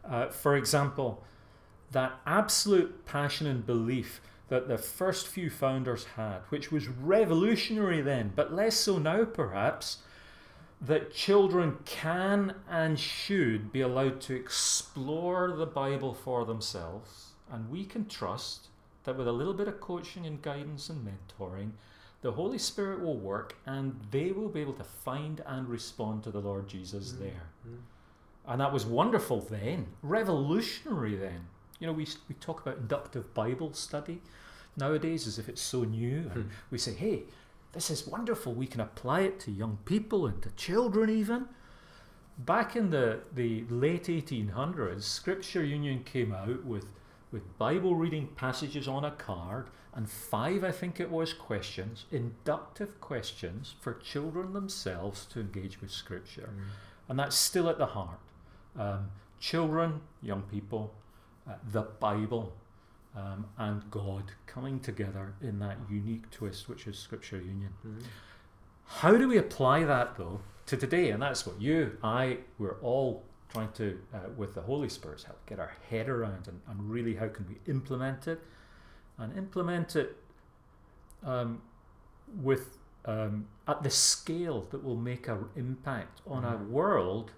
[0.04, 1.24] Uh, for example,
[1.92, 8.32] that absolute passion and belief that the first few founders had, which was revolutionary then,
[8.34, 9.98] but less so now perhaps,
[10.80, 17.84] that children can and should be allowed to explore the Bible for themselves, and we
[17.84, 18.68] can trust
[19.04, 21.70] that with a little bit of coaching and guidance and mentoring,
[22.20, 26.30] the Holy Spirit will work and they will be able to find and respond to
[26.30, 27.24] the Lord Jesus mm-hmm.
[27.24, 27.42] there.
[28.46, 31.46] And that was wonderful then, revolutionary then.
[31.78, 34.20] You know, we, we talk about inductive Bible study
[34.76, 36.30] nowadays as if it's so new.
[36.32, 36.50] And hmm.
[36.70, 37.24] we say, hey,
[37.78, 38.52] this is wonderful.
[38.54, 41.46] We can apply it to young people and to children even.
[42.36, 46.86] Back in the, the late 1800s, Scripture Union came out with,
[47.30, 53.00] with Bible reading passages on a card and five, I think it was, questions, inductive
[53.00, 56.50] questions for children themselves to engage with Scripture.
[57.08, 58.18] And that's still at the heart.
[58.76, 60.94] Um, children, young people,
[61.48, 62.54] uh, the Bible,
[63.18, 67.70] um, and God coming together in that unique twist, which is Scripture Union.
[68.86, 71.10] How do we apply that though to today?
[71.10, 75.44] And that's what you, I, we're all trying to, uh, with the Holy Spirit's help,
[75.46, 78.40] get our head around and, and really how can we implement it
[79.18, 80.16] and implement it
[81.24, 81.60] um,
[82.42, 87.32] with um, at the scale that will make an impact on a world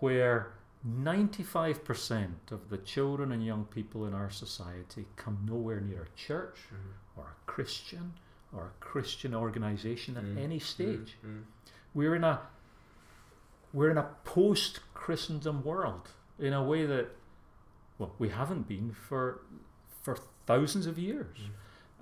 [0.00, 0.54] where
[0.86, 6.58] 95% of the children and young people in our society come nowhere near a church
[6.66, 7.20] mm-hmm.
[7.20, 8.14] or a Christian
[8.54, 10.38] or a Christian organization at mm-hmm.
[10.38, 10.64] any mm-hmm.
[10.64, 11.16] stage.
[11.94, 12.40] We're in a
[13.72, 17.08] we're in a post Christendom world in a way that
[17.98, 19.42] well we haven't been for
[20.02, 20.16] for
[20.46, 21.38] thousands of years.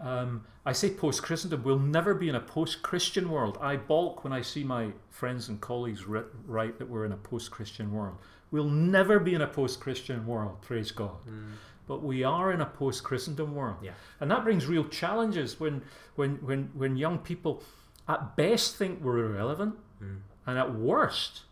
[0.01, 3.59] Um, I say post Christendom, we'll never be in a post Christian world.
[3.61, 7.19] I balk when I see my friends and colleagues ri- write that we're in a
[7.19, 8.17] post Christian world.
[8.51, 11.17] We'll never be in a post Christian world, praise God.
[11.29, 11.53] Mm.
[11.87, 13.77] But we are in a post Christendom world.
[13.83, 13.93] Yeah.
[14.21, 15.83] And that brings real challenges when,
[16.17, 17.63] when, when, when young people
[18.09, 20.19] at best think we're irrelevant mm.
[20.47, 21.43] and at worst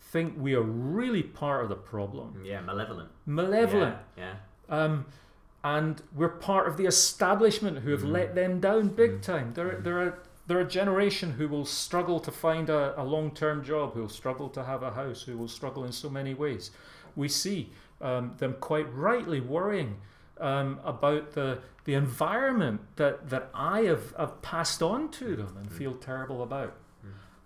[0.00, 2.42] think we are really part of the problem.
[2.44, 3.10] Yeah, malevolent.
[3.26, 3.96] Malevolent.
[4.16, 4.34] Yeah.
[4.68, 5.06] Um,
[5.62, 8.12] and we're part of the establishment who have mm.
[8.12, 9.52] let them down big time.
[9.54, 10.14] They're, they're, a,
[10.50, 14.08] they're a generation who will struggle to find a, a long term job, who will
[14.08, 16.72] struggle to have a house, who will struggle in so many ways.
[17.14, 19.96] we see um, them quite rightly worrying
[20.40, 25.72] um, about the the environment that, that I have, have passed on to them and
[25.72, 26.74] feel terrible about.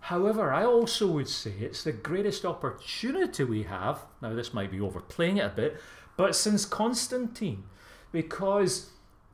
[0.01, 4.05] However, I also would say it's the greatest opportunity we have.
[4.21, 5.81] Now, this might be overplaying it a bit,
[6.17, 7.65] but since Constantine,
[8.13, 8.91] because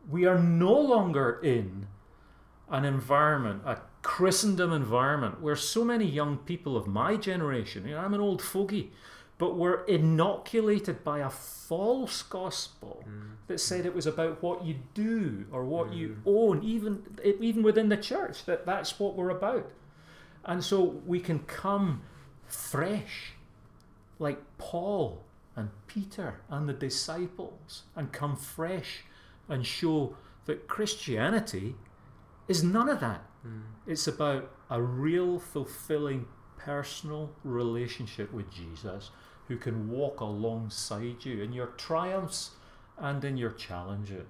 [0.09, 1.87] we are no longer in
[2.71, 8.01] an environment, a Christendom environment, where so many young people of my generation, you know,
[8.01, 8.93] I'm an old fogey,
[9.39, 13.33] but were inoculated by a false gospel mm.
[13.47, 16.17] that said it was about what you do or what you mm.
[16.27, 17.03] own, even
[17.41, 19.71] even within the church, that that's what we're about.
[20.45, 22.03] And so we can come
[22.47, 23.33] fresh,
[24.19, 25.23] like Paul
[25.57, 29.05] and Peter and the disciples, and come fresh
[29.49, 31.77] and show that Christianity
[32.51, 33.23] is none of that.
[33.87, 36.27] It's about a real, fulfilling,
[36.59, 39.11] personal relationship with Jesus
[39.49, 42.51] who can walk alongside you in your triumphs
[42.99, 44.27] and in your challenges.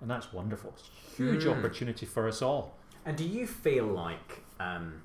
[0.00, 0.74] And that's wonderful.
[0.76, 1.56] It's a huge Mm.
[1.58, 2.76] opportunity for us all.
[3.06, 5.02] And do you feel like um,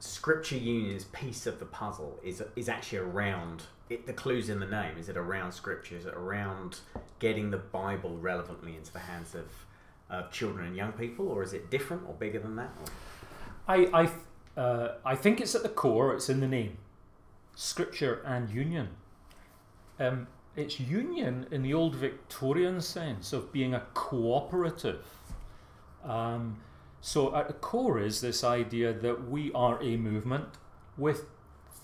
[0.00, 4.66] Scripture Union's piece of the puzzle is is actually around it, the clues in the
[4.66, 4.98] name?
[4.98, 5.96] Is it around Scripture?
[5.96, 6.80] Is it around
[7.18, 9.46] getting the Bible relevantly into the hands of,
[10.10, 12.70] of children and young people, or is it different or bigger than that?
[12.80, 12.86] Or?
[13.68, 14.08] I,
[14.56, 16.76] I, uh, I think it's at the core, it's in the name
[17.54, 18.88] Scripture and union.
[19.98, 25.04] Um, it's union in the old Victorian sense of being a cooperative.
[26.04, 26.58] Um,
[27.00, 30.46] so at the core is this idea that we are a movement
[30.96, 31.26] with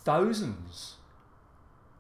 [0.05, 0.97] thousands,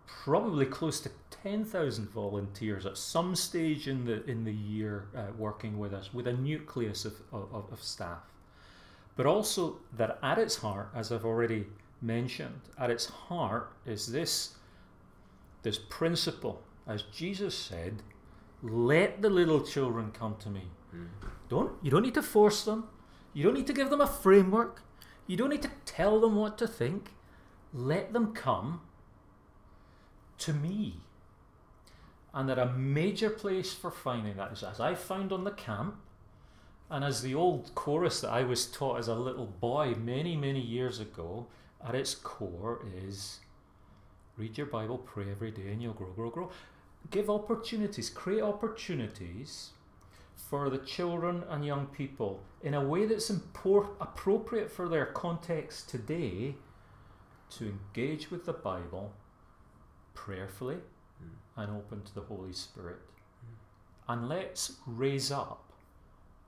[0.06, 1.10] probably close to
[1.46, 6.26] 10,000 volunteers at some stage in the, in the year uh, working with us, with
[6.26, 8.18] a nucleus of, of, of staff.
[9.14, 11.66] But also that at its heart, as I've already
[12.02, 14.56] mentioned, at its heart is this,
[15.62, 18.02] this principle, as Jesus said,
[18.61, 20.62] let the little children come to me.
[21.48, 22.88] Don't you don't need to force them.
[23.35, 24.82] You don't need to give them a framework.
[25.28, 27.12] You don't need to tell them what to think.
[27.72, 28.80] Let them come
[30.38, 31.02] to me.
[32.37, 35.96] And that a major place for finding that is as I found on the camp,
[36.90, 40.61] and as the old chorus that I was taught as a little boy many, many
[40.61, 41.46] years ago,
[41.83, 43.40] at its core is
[44.37, 46.51] read your Bible, pray every day, and you'll grow, grow, grow.
[47.11, 49.70] Give opportunities, create opportunities
[50.37, 55.88] for the children and young people in a way that's impor- appropriate for their context
[55.88, 56.55] today
[57.49, 59.14] to engage with the Bible
[60.12, 60.77] prayerfully
[61.57, 63.01] and open to the Holy Spirit.
[63.40, 64.12] Hmm.
[64.12, 65.73] And let's raise up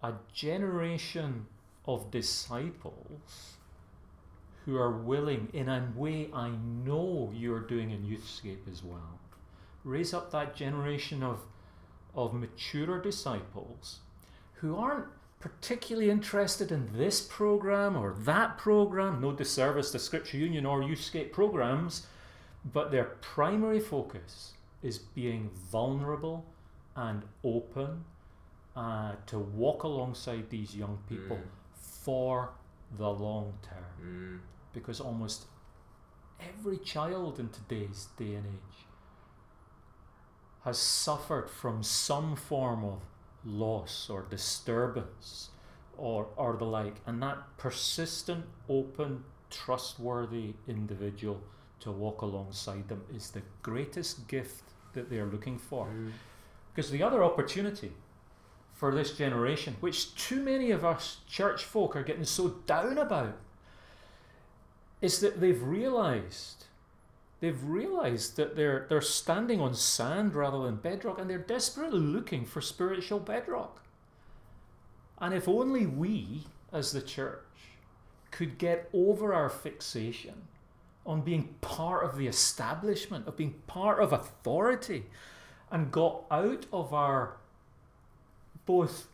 [0.03, 1.47] a generation
[1.87, 3.57] of disciples
[4.65, 9.19] who are willing, in a way I know you're doing in Youthscape as well.
[9.83, 11.41] Raise up that generation of,
[12.15, 14.01] of maturer disciples
[14.57, 15.07] who aren't
[15.41, 21.33] particularly interested in this program or that program, no disservice to Scripture Union or Youthscape
[21.33, 22.07] programs,
[22.73, 26.47] but their primary focus is being vulnerable
[26.97, 28.05] and open
[28.77, 31.49] uh, to walk alongside these young people Mm.
[32.05, 32.51] for
[32.97, 33.95] the long term.
[34.03, 34.41] Mm.
[34.73, 35.47] Because almost
[36.41, 38.87] every child in today's day and age
[40.63, 43.03] has suffered from some form of
[43.45, 45.51] loss or disturbance
[45.97, 51.41] or, or the like, and that persistent, open, trustworthy individual
[51.81, 54.63] to walk alongside them is the greatest gift
[54.93, 55.87] that they're looking for.
[55.87, 56.13] Mm.
[56.75, 57.93] Because the other opportunity
[58.73, 63.37] for this generation, which too many of us church folk are getting so down about,
[65.01, 66.65] is that they've realized
[67.41, 72.45] they've realized that they're they're standing on sand rather than bedrock and they're desperately looking
[72.45, 73.83] for spiritual bedrock.
[75.21, 77.41] And if only we as the church
[78.31, 80.35] could get over our fixation
[81.09, 85.07] on being part of the establishment, of being part of authority,
[85.71, 87.39] and got out of our
[88.67, 89.09] both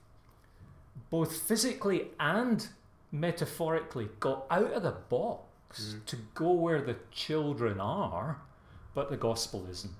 [1.11, 2.69] both physically and
[3.13, 6.05] metaphorically got out of the box mm.
[6.07, 8.43] to go where the children are,
[8.95, 9.93] but the gospel isn't,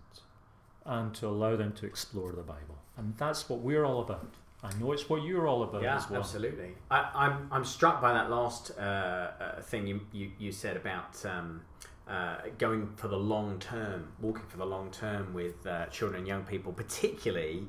[0.85, 2.79] and to allow them to explore the Bible.
[2.97, 4.35] And that's what we're all about.
[4.65, 6.21] I know it's what you're all about Yeah, as well.
[6.21, 6.75] absolutely.
[6.91, 11.25] I, I'm I'm struck by that last uh, uh, thing you, you you said about
[11.27, 11.61] um,
[12.09, 16.29] uh, going for the long term, walking for the long term with uh, children and
[16.29, 17.67] young people, particularly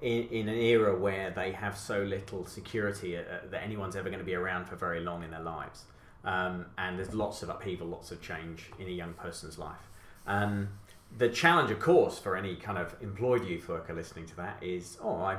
[0.00, 4.20] in, in an era where they have so little security uh, that anyone's ever going
[4.20, 5.84] to be around for very long in their lives.
[6.24, 9.88] Um, and there's lots of upheaval, lots of change in a young person's life.
[10.26, 10.68] Um,
[11.16, 14.98] the challenge, of course, for any kind of employed youth worker listening to that is,
[15.02, 15.38] oh, I'm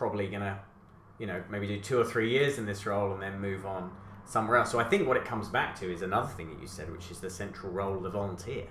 [0.00, 0.58] probably gonna,
[1.18, 3.92] you know, maybe do two or three years in this role and then move on
[4.24, 4.72] somewhere else.
[4.72, 7.10] So I think what it comes back to is another thing that you said, which
[7.10, 8.64] is the central role of the volunteer.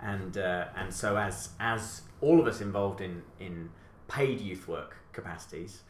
[0.00, 3.68] And uh, and so as as all of us involved in in
[4.08, 5.82] paid youth work capacities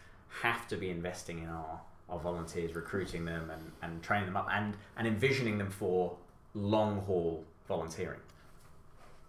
[0.42, 1.80] have to be investing in our
[2.10, 6.16] our volunteers, recruiting them and, and training them up and, and envisioning them for
[6.54, 8.20] long haul volunteering.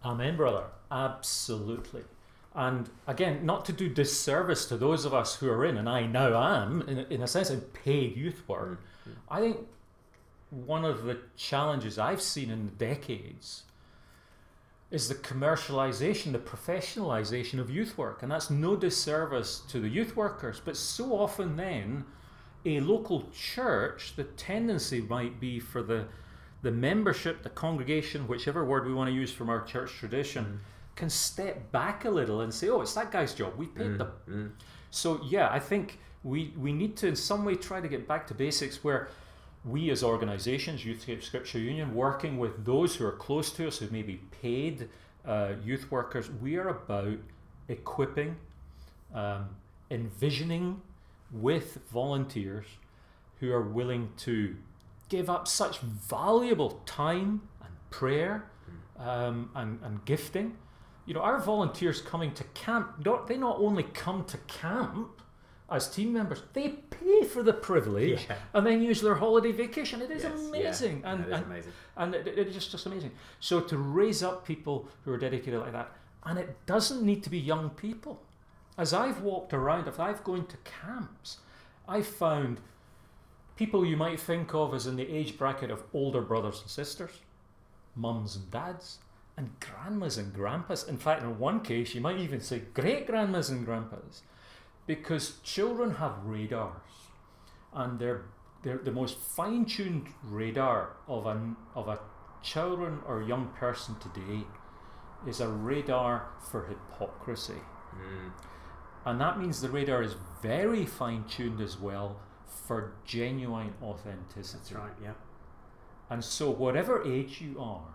[0.04, 0.66] Amen, brother.
[0.92, 2.04] Absolutely.
[2.56, 6.06] And again, not to do disservice to those of us who are in, and I
[6.06, 9.12] now am, in, in a sense, in paid youth work, mm-hmm.
[9.30, 9.58] I think
[10.52, 13.64] one of the challenges I've seen in decades
[14.92, 18.22] is the commercialization, the professionalization of youth work.
[18.22, 22.06] And that's no disservice to the youth workers, but so often then,
[22.66, 26.06] a local church, the tendency might be for the
[26.62, 30.56] the membership, the congregation, whichever word we want to use from our church tradition, mm-hmm.
[30.96, 33.54] Can step back a little and say, "Oh, it's that guy's job.
[33.58, 34.12] We paid them."
[34.92, 38.28] So yeah, I think we we need to in some way try to get back
[38.28, 39.10] to basics where
[39.66, 43.88] we as organisations, Youthscape Scripture Union, working with those who are close to us, who
[43.90, 44.90] may be paid
[45.26, 47.18] uh, youth workers, we are about
[47.70, 48.36] equipping,
[49.14, 49.48] um,
[49.90, 50.82] envisioning
[51.32, 52.66] with volunteers
[53.40, 54.56] who are willing to
[55.10, 58.50] give up such valuable time and prayer
[59.00, 60.58] um, and, and gifting.
[61.06, 65.22] You know, our volunteers coming to camp, don't, they not only come to camp
[65.70, 68.36] as team members, they pay for the privilege Yeah.
[68.54, 70.02] and then use their holiday vacation.
[70.02, 70.48] It is Yes, yeah.
[70.50, 71.02] amazing.
[71.06, 71.72] And, That is and, amazing.
[71.98, 73.12] and it, it is just, just amazing.
[73.40, 75.92] So to raise up people who are dedicated like that,
[76.26, 78.22] and it doesn't need to be young people.
[78.78, 81.40] As I've walked around, if I've gone to camps,
[81.88, 82.60] I've found
[83.58, 87.12] people you might think of as in the age bracket of older brothers and sisters,
[87.96, 89.00] mums and dads,
[89.38, 90.88] and grandmas and grandpas.
[90.88, 94.22] In fact, in one case, you might even say great grandmas and grandpas,
[94.86, 97.10] because children have radars,
[97.74, 98.26] and they're,
[98.64, 102.00] they're the most fine tuned radar of, an, of a
[102.42, 104.46] children or young person today
[105.28, 107.62] is a radar for hypocrisy.
[107.96, 108.32] Mm.
[109.06, 112.18] And that means the radar is very fine tuned as well
[112.68, 114.58] for genuine authenticity.
[114.58, 115.14] That's right, yeah.
[116.10, 117.94] And so, whatever age you are,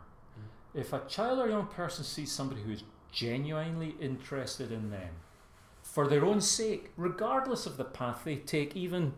[0.75, 5.11] if a child or young person sees somebody who is genuinely interested in them
[5.83, 9.15] for their own sake, regardless of the path they take, even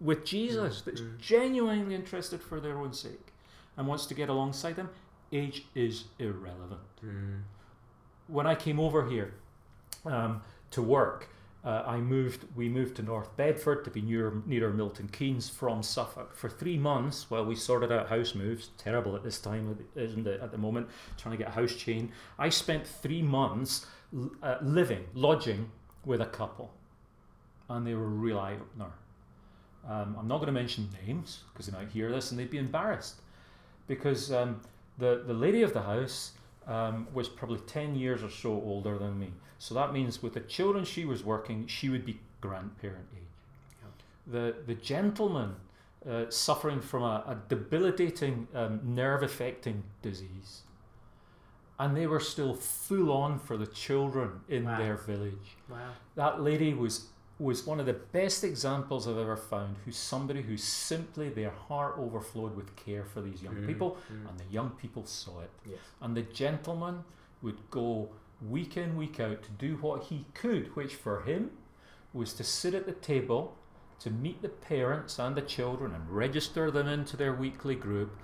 [0.00, 3.32] with Jesus, that's genuinely interested for their own sake
[3.76, 4.90] and wants to get alongside them,
[5.32, 7.40] age is irrelevant Mm.
[8.26, 9.32] when I came over here
[10.04, 10.42] um,
[10.72, 11.30] to work,
[11.64, 12.46] uh, I moved.
[12.56, 16.78] We moved to North Bedford to be near nearer Milton Keynes from Suffolk for three
[16.78, 18.70] months while we sorted out house moves.
[18.78, 20.40] Terrible at this time, isn't it?
[20.40, 20.88] At the moment,
[21.18, 22.12] trying to get a house chain.
[22.38, 23.86] I spent three months
[24.42, 25.70] uh, living, lodging
[26.06, 26.72] with a couple,
[27.68, 28.92] and they were real eye opener.
[29.86, 32.58] Um, I'm not going to mention names because they might hear this and they'd be
[32.58, 33.20] embarrassed
[33.86, 34.60] because um,
[34.98, 36.32] the the lady of the house
[36.66, 39.32] um, was probably 10 years or so older than me.
[39.58, 43.22] So that means with the children she was working, she would be grandparent age.
[44.26, 45.56] The, the gentleman
[46.08, 50.62] uh, suffering from a, a debilitating um, nerve affecting disease.
[51.78, 54.78] And they were still full on for the children in Wow.
[54.78, 55.56] their village.
[55.68, 55.78] Wow.
[56.14, 57.06] That lady was
[57.40, 61.94] was one of the best examples I've ever found who's somebody who simply their heart
[61.98, 64.28] overflowed with care for these young Mm, people mm.
[64.28, 65.50] and the young people saw it.
[65.66, 65.78] Yes.
[66.02, 67.04] And the gentleman
[67.42, 68.10] would go
[68.46, 71.50] week in, week out to do what he could, which for him
[72.12, 73.56] was to sit at the table
[74.00, 78.16] to meet the parents and the children and register them into their weekly group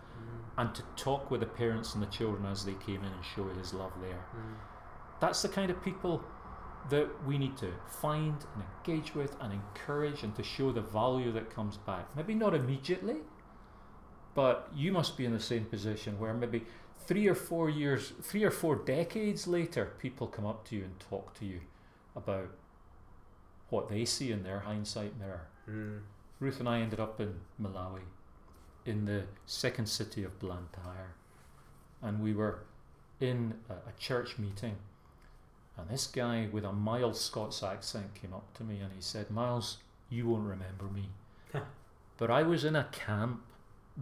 [0.59, 3.47] and to talk with the parents and the children as they came in and show
[3.49, 4.25] his love there.
[5.21, 6.23] That's the kind of people
[6.91, 11.33] that we need to find and engage with and encourage and to show the value
[11.33, 12.05] that comes back.
[12.17, 13.17] Maybe not immediately,
[14.35, 16.65] but you must be in the same position where maybe
[17.07, 21.01] three or four years, three or four decades later, people come up to you and
[21.01, 21.61] talk to you
[22.15, 22.51] about
[23.71, 25.49] what they see in their hindsight mirror.
[25.69, 26.01] Mm.
[26.39, 28.03] Ruth and I ended up in Malawi,
[28.85, 31.15] in the second city of Blantyre,
[32.03, 32.65] and we were
[33.21, 34.77] in a, a church meeting.
[35.79, 39.31] And this guy with a mild Scots accent came up to me and he said,
[39.31, 41.11] Miles, you won't remember me.
[42.17, 43.43] but I was in a camp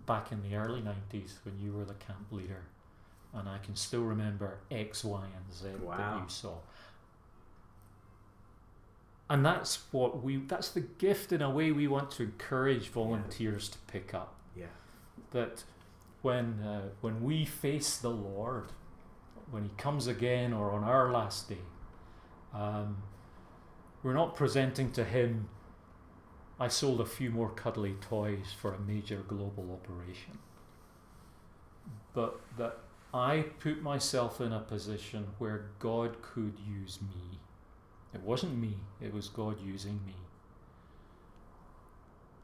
[0.07, 2.63] back in the early 90s when you were the camp leader.
[3.33, 6.55] And I can still remember X, Y, and Z that you saw.
[9.29, 13.69] And that's what we, that's the gift in a way we want to encourage volunteers
[13.71, 14.67] to pick up Yeah.
[15.33, 15.65] that
[16.23, 18.67] when uh, when we face the Lord,
[19.51, 21.59] when he comes again or on our last day,
[22.53, 23.03] um,
[24.03, 25.49] we're not presenting to him,
[26.59, 30.39] I sold a few more cuddly toys for a major global operation.
[32.13, 32.79] But that
[33.13, 37.39] I put myself in a position where God could use me.
[38.13, 40.15] It wasn't me, it was God using me.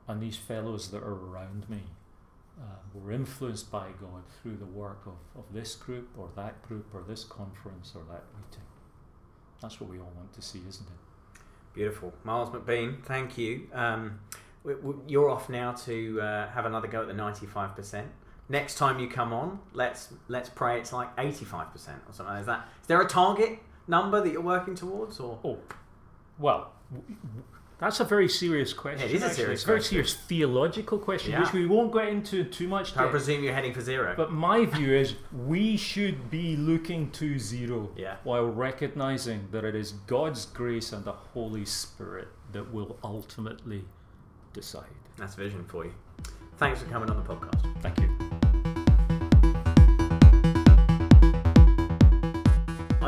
[0.08, 1.82] And these fellows that are around me
[2.60, 6.86] uh, were influenced by God through the work of, of this group or that group
[6.94, 8.64] or this conference or that meeting.
[9.62, 11.40] That's what we all want to see, isn't it?
[11.74, 12.12] Beautiful.
[12.24, 13.68] Miles McBean, thank you.
[13.72, 14.20] Um,
[14.64, 18.04] w- w- you're off now to uh, have another go at the 95%.
[18.48, 22.34] Next time you come on, let's let's pray it's like 85% or something.
[22.36, 25.58] Is that is there a target number that you're working towards or Oh,
[26.36, 27.44] well, w- w-
[27.80, 29.08] that's a very serious question.
[29.08, 29.90] It is a serious It's a very question.
[29.96, 31.40] serious theological question, Yeah.
[31.40, 32.94] which we won't get into too much.
[32.96, 33.10] I depth.
[33.12, 34.14] presume you're heading for zero?
[34.16, 35.14] But my view is
[35.46, 38.16] we should be looking to zero Yeah.
[38.24, 43.84] while recognizing that it is God's grace and the Holy Spirit that will ultimately
[44.52, 44.84] decide.
[45.16, 45.92] That's vision for you.
[46.58, 47.80] Thanks for coming on the podcast.
[47.80, 48.09] Thank you.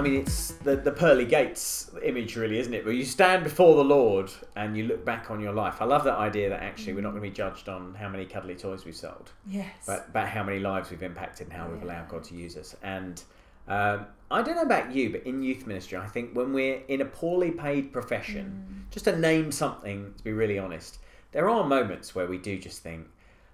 [0.03, 2.85] I mean, it's the, the pearly gates image, really, isn't it?
[2.85, 5.81] Where you stand before the Lord and you look back on your life.
[5.81, 8.25] I love that idea that actually we're not going to be judged on how many
[8.25, 9.71] cuddly toys we've sold, Yes.
[9.87, 12.75] but about how many lives we've impacted and how we've allowed God to use us.
[12.83, 13.23] And
[13.69, 17.01] um, I don't know about you, but in youth ministry, I think when we're in
[17.03, 20.99] a poorly paid profession, just to name something, to be really honest,
[21.31, 23.07] there are moments where we do just think,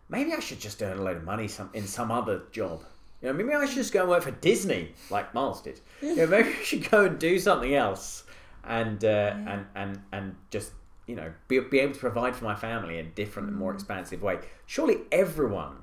[0.09, 2.85] maybe I should just earn a load of money some, in some other job.
[3.23, 5.81] You know, maybe I should just go and work for Disney, like Miles did.
[6.03, 8.25] You know, maybe I should go and do something else,
[8.65, 10.73] and uh, and and and just
[11.07, 13.75] you know be, be able to provide for my family in a different and more
[13.75, 14.39] expansive way.
[14.67, 15.79] Surely everyone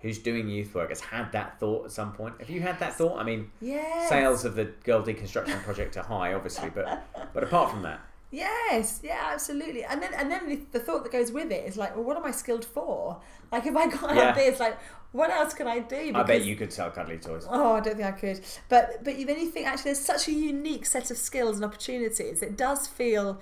[0.00, 2.34] who's doing youth work has had that thought at some point.
[2.40, 3.18] Have you had that thought?
[3.18, 4.08] I mean, yes.
[4.08, 9.00] sales of the Girl Deconstruction Project are high, obviously, but but apart from that, Yes,
[9.02, 9.84] yeah, absolutely.
[9.84, 12.16] And then and then the, the thought that goes with it is like, well, what
[12.16, 13.20] am I skilled for?
[13.50, 14.32] Like, if I got Yeah.
[14.32, 14.78] this, like,
[15.12, 16.12] what else can I do?
[16.14, 17.44] I bet you could sell cuddly toys.
[17.50, 18.40] Oh, I don't think I could.
[18.68, 22.40] But but then you think actually there's such a unique set of skills and opportunities.
[22.42, 23.40] It does feel,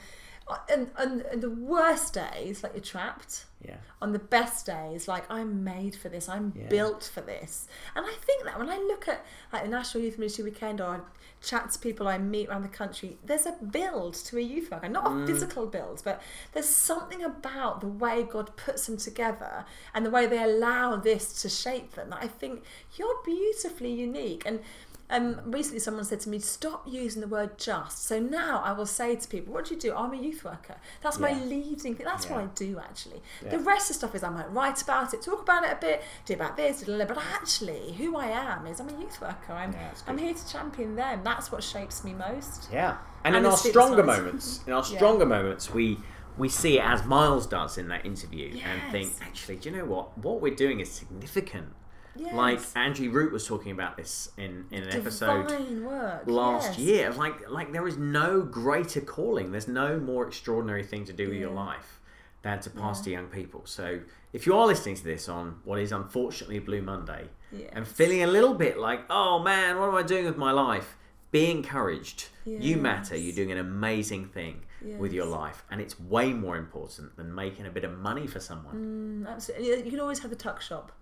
[0.68, 3.44] and and, and the worst days like you're trapped.
[3.64, 3.76] Yeah.
[4.00, 6.28] On the best days, like I'm made for this.
[6.28, 6.68] I'm Yeah.
[6.68, 7.66] built for this.
[7.96, 10.86] And I think that when I look at like the National Youth Ministry Weekend or
[10.86, 11.00] I
[11.42, 14.88] chat to people I meet around the country, there's a build to a youth worker,
[14.88, 15.24] not Mm.
[15.24, 16.22] a physical build, but
[16.52, 21.42] there's something about the way God puts them together and the way they allow this
[21.42, 22.62] to shape them that I think
[22.96, 24.44] you're beautifully unique.
[24.46, 24.60] And
[25.10, 28.86] um, recently, someone said to me, "Stop using the word just." So now I will
[28.86, 30.76] say to people, "What do you do?" I'm a youth worker.
[31.02, 31.44] That's my Yeah.
[31.44, 32.04] leading thing.
[32.04, 33.22] That's what I do actually.
[33.42, 33.50] Yeah.
[33.50, 35.76] The rest of the stuff is I might write about it, talk about it a
[35.80, 37.14] bit, do about this, blah, blah, blah.
[37.16, 39.52] but actually, who I am is I'm a youth worker.
[39.52, 41.20] I'm Yeah, I'm here to champion them.
[41.24, 42.68] That's what shapes me most.
[42.72, 44.18] Yeah, and, And in our stronger ones.
[44.18, 45.98] moments, in our stronger moments, we
[46.36, 49.84] we see it as Miles does in that interview, and think, actually, do you know
[49.84, 50.16] what?
[50.18, 51.72] What we're doing is significant.
[52.18, 52.34] Yes.
[52.34, 55.50] Like Angie Root was talking about this in, in an episode
[55.82, 56.22] work.
[56.26, 56.78] last yes.
[56.78, 57.10] year.
[57.12, 59.52] Like like there is no greater calling.
[59.52, 62.00] There's no more extraordinary thing to do with your life
[62.42, 63.62] than to pass to young people.
[63.64, 64.00] So
[64.32, 67.28] if you are listening to this on what is unfortunately Blue Monday
[67.72, 70.96] and feeling a little bit like, oh man, what am I doing with my life?
[71.30, 72.28] Be encouraged.
[72.44, 73.16] You matter.
[73.16, 74.62] You're doing an amazing thing
[74.98, 78.40] with your life, and it's way more important than making a bit of money for
[78.40, 79.24] someone.
[79.26, 79.84] Mm, absolutely.
[79.84, 80.92] You can always have the tuck shop.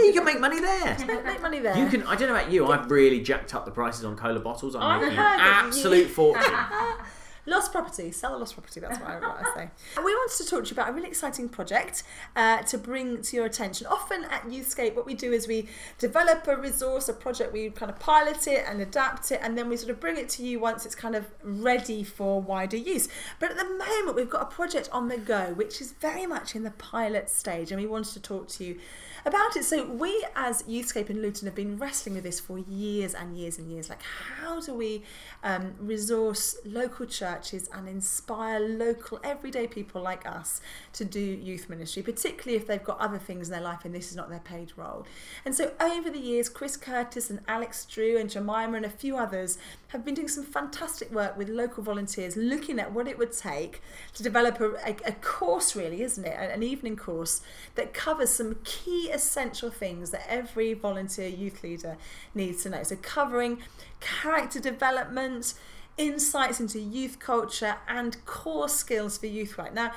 [0.00, 0.96] I you can make money there.
[1.06, 1.76] Make, make money there.
[1.76, 2.02] You can.
[2.04, 2.66] I don't know about you.
[2.68, 4.74] I've really jacked up the prices on cola bottles.
[4.74, 6.52] I'm I making heard an that you- absolute fortune.
[7.48, 8.80] Lost property, sell a lost property.
[8.80, 9.70] That's what I, what I say.
[9.98, 12.02] We wanted to talk to you about a really exciting project
[12.34, 13.86] uh, to bring to your attention.
[13.86, 15.68] Often at Youthscape, what we do is we
[15.98, 19.68] develop a resource, a project, we kind of pilot it and adapt it, and then
[19.68, 23.08] we sort of bring it to you once it's kind of ready for wider use.
[23.38, 26.56] But at the moment, we've got a project on the go, which is very much
[26.56, 28.80] in the pilot stage, and we wanted to talk to you
[29.26, 29.64] about it.
[29.64, 33.58] So we as Youthscape in Luton have been wrestling with this for years and years
[33.58, 33.90] and years.
[33.90, 35.02] Like how do we
[35.42, 40.60] um, resource local churches and inspire local everyday people like us
[40.92, 44.10] to do youth ministry, particularly if they've got other things in their life and this
[44.10, 45.04] is not their paid role.
[45.44, 49.16] And so over the years, Chris Curtis and Alex Drew and Jemima and a few
[49.16, 49.58] others
[49.88, 53.80] have been doing some fantastic work with local volunteers, looking at what it would take
[54.14, 56.36] to develop a, a, a course, really, isn't it?
[56.36, 57.40] An evening course
[57.76, 61.96] that covers some key essential things that every volunteer youth leader
[62.34, 62.82] needs to know.
[62.82, 63.58] So, covering
[64.00, 65.54] character development,
[65.96, 69.72] insights into youth culture, and core skills for youth work.
[69.72, 69.92] Now,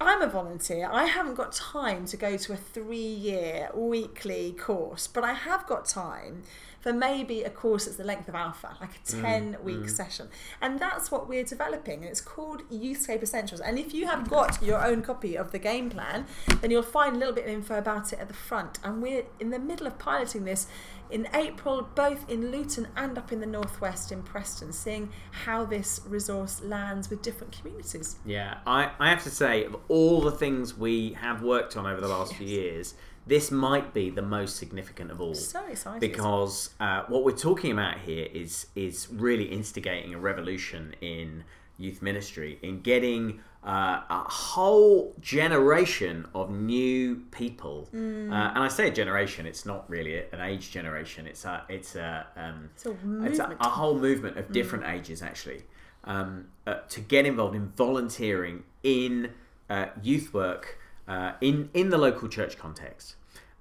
[0.00, 0.88] I'm a volunteer.
[0.92, 5.66] I haven't got time to go to a three year weekly course, but I have
[5.66, 6.42] got time
[6.86, 9.90] for maybe a course that's the length of Alpha, like a mm, 10 week mm.
[9.90, 10.28] session.
[10.62, 12.02] And that's what we're developing.
[12.02, 13.60] And it's called Youthscape Essentials.
[13.60, 16.26] And if you have got your own copy of the game plan,
[16.60, 18.78] then you'll find a little bit of info about it at the front.
[18.84, 20.68] And we're in the middle of piloting this
[21.10, 26.00] in April, both in Luton and up in the northwest in Preston, seeing how this
[26.06, 28.14] resource lands with different communities.
[28.24, 32.00] Yeah, I, I have to say, of all the things we have worked on over
[32.00, 32.94] the last few years,
[33.26, 35.34] this might be the most significant of all.
[35.34, 36.00] So excited.
[36.00, 41.44] Because uh, what we're talking about here is is really instigating a revolution in
[41.78, 47.88] youth ministry, in getting uh, a whole generation of new people.
[47.94, 48.30] Mm.
[48.30, 51.26] Uh, and I say a generation; it's not really an age generation.
[51.26, 55.20] It's a it's a um, It's a it's a, a whole movement of different ages
[55.20, 55.64] actually
[56.04, 59.32] um, uh, to get involved in volunteering in
[59.68, 60.78] uh, youth work
[61.08, 63.16] uh, in in the local church context.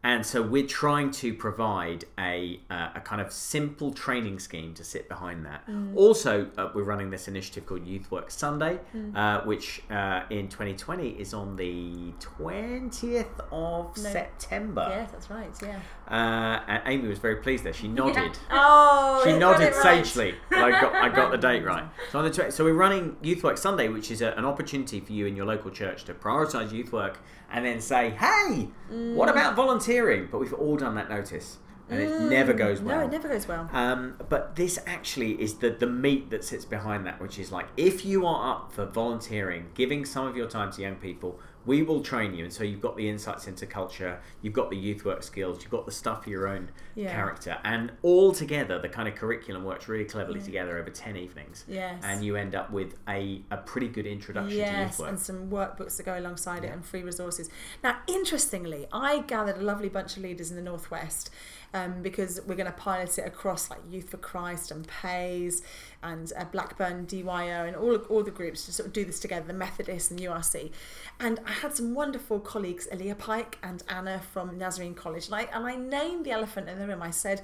[0.06, 4.84] And so we're trying to provide a, uh, a kind of simple training scheme to
[4.84, 5.66] sit behind that.
[5.68, 5.95] Mm.
[5.95, 9.18] Also, uh, we're running this initiative called Youth Work Sunday, Mm.
[9.18, 14.03] uh, which uh, in 2020 is on the 20th of No.
[14.12, 14.86] September.
[14.91, 15.49] Yes, that's right.
[15.60, 15.80] Yeah.
[16.08, 17.74] Uh, and Amy was very pleased there.
[17.74, 18.38] She nodded.
[18.51, 20.06] Oh, She nodded right.
[20.06, 20.36] sagely.
[20.51, 21.86] I got I got the date right.
[22.12, 24.99] So on the tw- so we're running Youth Work Sunday, which is a, an opportunity
[24.99, 27.18] for you in your local church to prioritise youth work
[27.56, 30.28] and then say, hey, what about volunteering?
[30.30, 31.58] But we've all done that notice,
[31.89, 32.97] and it never goes well.
[32.97, 32.99] Mm.
[32.99, 33.70] No, it never goes well.
[33.72, 37.68] Um, but this actually is the, the meat that sits behind that, which is like
[37.78, 41.82] if you are up for volunteering, giving some of your time to young people, we
[41.84, 42.43] will train you.
[42.43, 45.72] And so you've got the insights into culture, you've got the youth work skills, you've
[45.72, 47.11] got the stuff for your own Yeah.
[47.11, 47.57] character.
[47.63, 51.66] And all together, the kind of curriculum works really cleverly together over 10 evenings.
[51.68, 52.01] Yes.
[52.03, 55.09] And you end up with a, a pretty good introduction to youth work.
[55.09, 57.49] and some workbooks that go alongside it and free resources.
[57.84, 61.30] Now, interestingly, I gathered a lovely bunch of leaders in the Northwest
[61.76, 65.61] um, because we're going to pilot it across like Youth for Christ and Pais
[66.01, 69.45] and uh, Blackburn DYO and all, all the groups to sort of do this together,
[69.45, 70.71] the Methodists and URC.
[71.19, 75.26] And I had some wonderful colleagues, Elia Pike and Anna from Nazarene College.
[75.26, 77.01] And I, and I named the elephant in the room.
[77.01, 77.41] I said,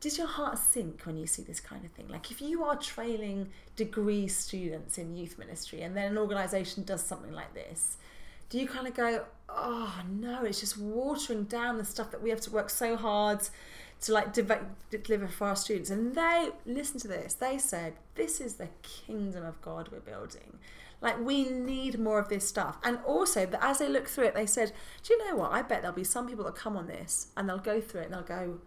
[0.00, 2.08] does your heart sink when you see this kind of thing?
[2.08, 7.04] Like if you are trailing degree students in youth ministry and then an organisation does
[7.04, 7.96] something like this,
[8.52, 12.28] do you kind of go, oh no, it's just watering down the stuff that we
[12.28, 13.40] have to work so hard
[14.02, 15.88] to like deve- deliver for our students?
[15.88, 17.32] And they listen to this.
[17.32, 20.58] They said, this is the kingdom of God we're building.
[21.00, 22.76] Like we need more of this stuff.
[22.84, 24.72] And also, that as they look through it, they said,
[25.02, 25.52] do you know what?
[25.52, 28.04] I bet there'll be some people that come on this and they'll go through it
[28.04, 28.58] and they'll go,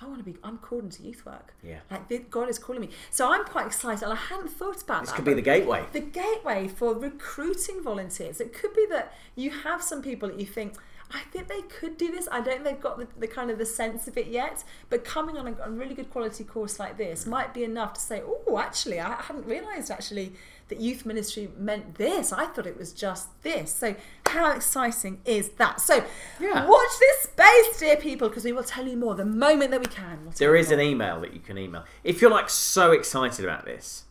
[0.00, 0.36] I want to be.
[0.44, 1.54] I'm called into youth work.
[1.62, 1.78] Yeah.
[1.90, 2.90] Like God is calling me.
[3.10, 5.16] So I'm quite excited, and I hadn't thought about This that.
[5.16, 5.84] could be the gateway.
[5.92, 8.40] the gateway for recruiting volunteers.
[8.40, 10.74] It could be that you have some people that you think.
[11.10, 12.28] I think they could do this.
[12.30, 14.62] I don't think they've got the, the kind of the sense of it yet.
[14.90, 18.00] But coming on a, a really good quality course like this might be enough to
[18.00, 20.34] say, oh, actually, I hadn't realised actually
[20.68, 22.32] that youth ministry meant this.
[22.32, 23.72] I thought it was just this.
[23.72, 23.94] So
[24.26, 25.80] how exciting is that?
[25.80, 26.04] So
[26.40, 26.66] Yeah.
[26.66, 29.86] watch this space, dear people, because we will tell you more the moment that we
[29.86, 30.20] can.
[30.24, 33.64] We'll There is an email that you can email if you're like so excited about
[33.64, 34.04] this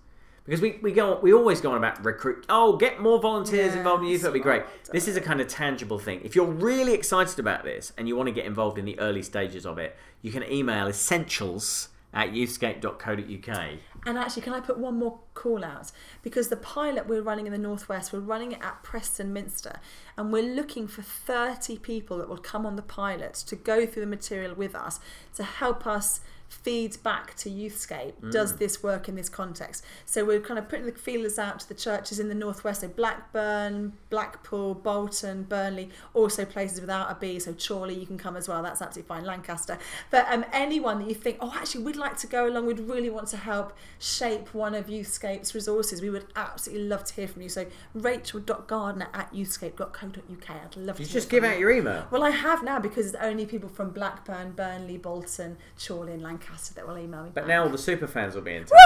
[0.46, 4.04] because we, we go we always go on about recruit oh get more volunteers involved
[4.04, 6.94] in youth that'd be great this is a kind of tangible thing if you're really
[6.94, 9.96] excited about this and you want to get involved in the early stages of it
[10.22, 13.70] you can email essentials at youthscape.co.uk
[14.06, 15.92] And actually, can I put one more call out?
[16.24, 19.80] Because the pilot we're running in the Northwest, we're running it at Preston Minster,
[20.18, 24.02] and we're looking for 30 people that will come on the pilot to go through
[24.02, 25.00] the material with us
[25.36, 28.32] to help us feed back to Youthscape.
[28.32, 29.84] Does this work in this context?
[30.06, 32.88] So we're kind of putting the feelers out to the churches in the Northwest, so
[32.88, 38.48] Blackburn, Blackpool, Bolton, Burnley, also places without a B, so Chorley, you can come as
[38.48, 39.78] well, that's absolutely fine, Lancaster.
[40.10, 43.10] But um, anyone that you think, oh, actually, we'd like to go along, we'd really
[43.10, 47.42] want to help shape one of Youthscape's resources, we would absolutely love to hear from
[47.42, 47.50] you.
[47.50, 50.50] So rachel.gardner at youthscape.co.uk.
[50.50, 51.50] I'd love to you hear just give you.
[51.50, 55.58] out your email Well, I have now because it's only people from Blackburn, Burnley, Bolton,
[55.78, 56.37] Chorley, and Lancaster
[56.76, 57.32] that will email me.
[57.34, 57.48] but back.
[57.48, 58.78] now all the super fans will be in touch Woo!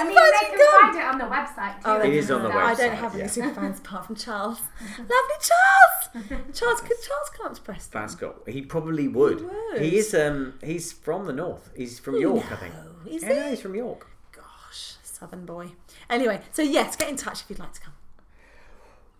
[0.00, 0.80] I mean, Surprise, they you can come!
[0.92, 1.82] find it on the website too.
[1.84, 2.64] Oh, It they is can on the do that.
[2.64, 4.60] I don't website, have any super fans apart from Charles.
[4.98, 6.28] Lovely Charles.
[6.58, 8.00] Charles, could Charles come up to Preston?
[8.00, 9.82] that's got he probably would he, would.
[9.82, 13.34] is um he's from the north he's from York I think No, is yeah, he?
[13.40, 15.72] no, he's from York Gosh, Southern boy.
[16.10, 17.94] Anyway, so yes, get in touch if you'd like to come.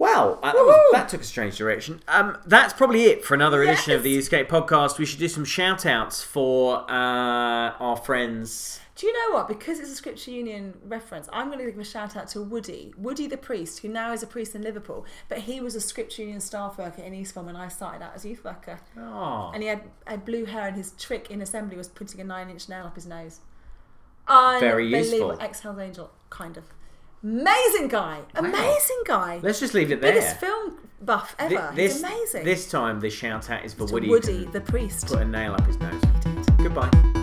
[0.02, 2.02] Wow, uh, that, was, that took a strange direction.
[2.08, 4.24] Um, that's probably it for another edition of the Yes.
[4.24, 4.98] Escape podcast.
[4.98, 8.80] We should do some shout outs for uh, our friends.
[8.96, 9.46] Do you know what?
[9.46, 12.92] Because it's a Scripture Union reference, I'm going to give a shout out to Woody,
[12.98, 16.22] Woody the priest, who now is a priest in Liverpool, but he was a Scripture
[16.22, 18.80] Union staff worker in Eastbourne when I started out as a youth worker.
[18.98, 22.24] Oh, And he had, had blue hair, and his trick in assembly was putting a
[22.24, 23.38] nine inch nail up his nose.
[24.26, 25.36] I very useful.
[25.40, 26.64] Ex Hell's Angel, kind of.
[27.22, 28.20] Amazing guy.
[28.34, 29.40] Amazing guy.
[29.42, 30.12] let's just leave it there.
[30.12, 31.72] Biggest film buff ever.
[31.74, 32.44] this, He's amazing.
[32.44, 34.08] This time, the shout out is for Woody.
[34.08, 35.06] Woody the priest.
[35.06, 36.02] Put a nail up his nose.
[36.58, 37.21] Goodbye.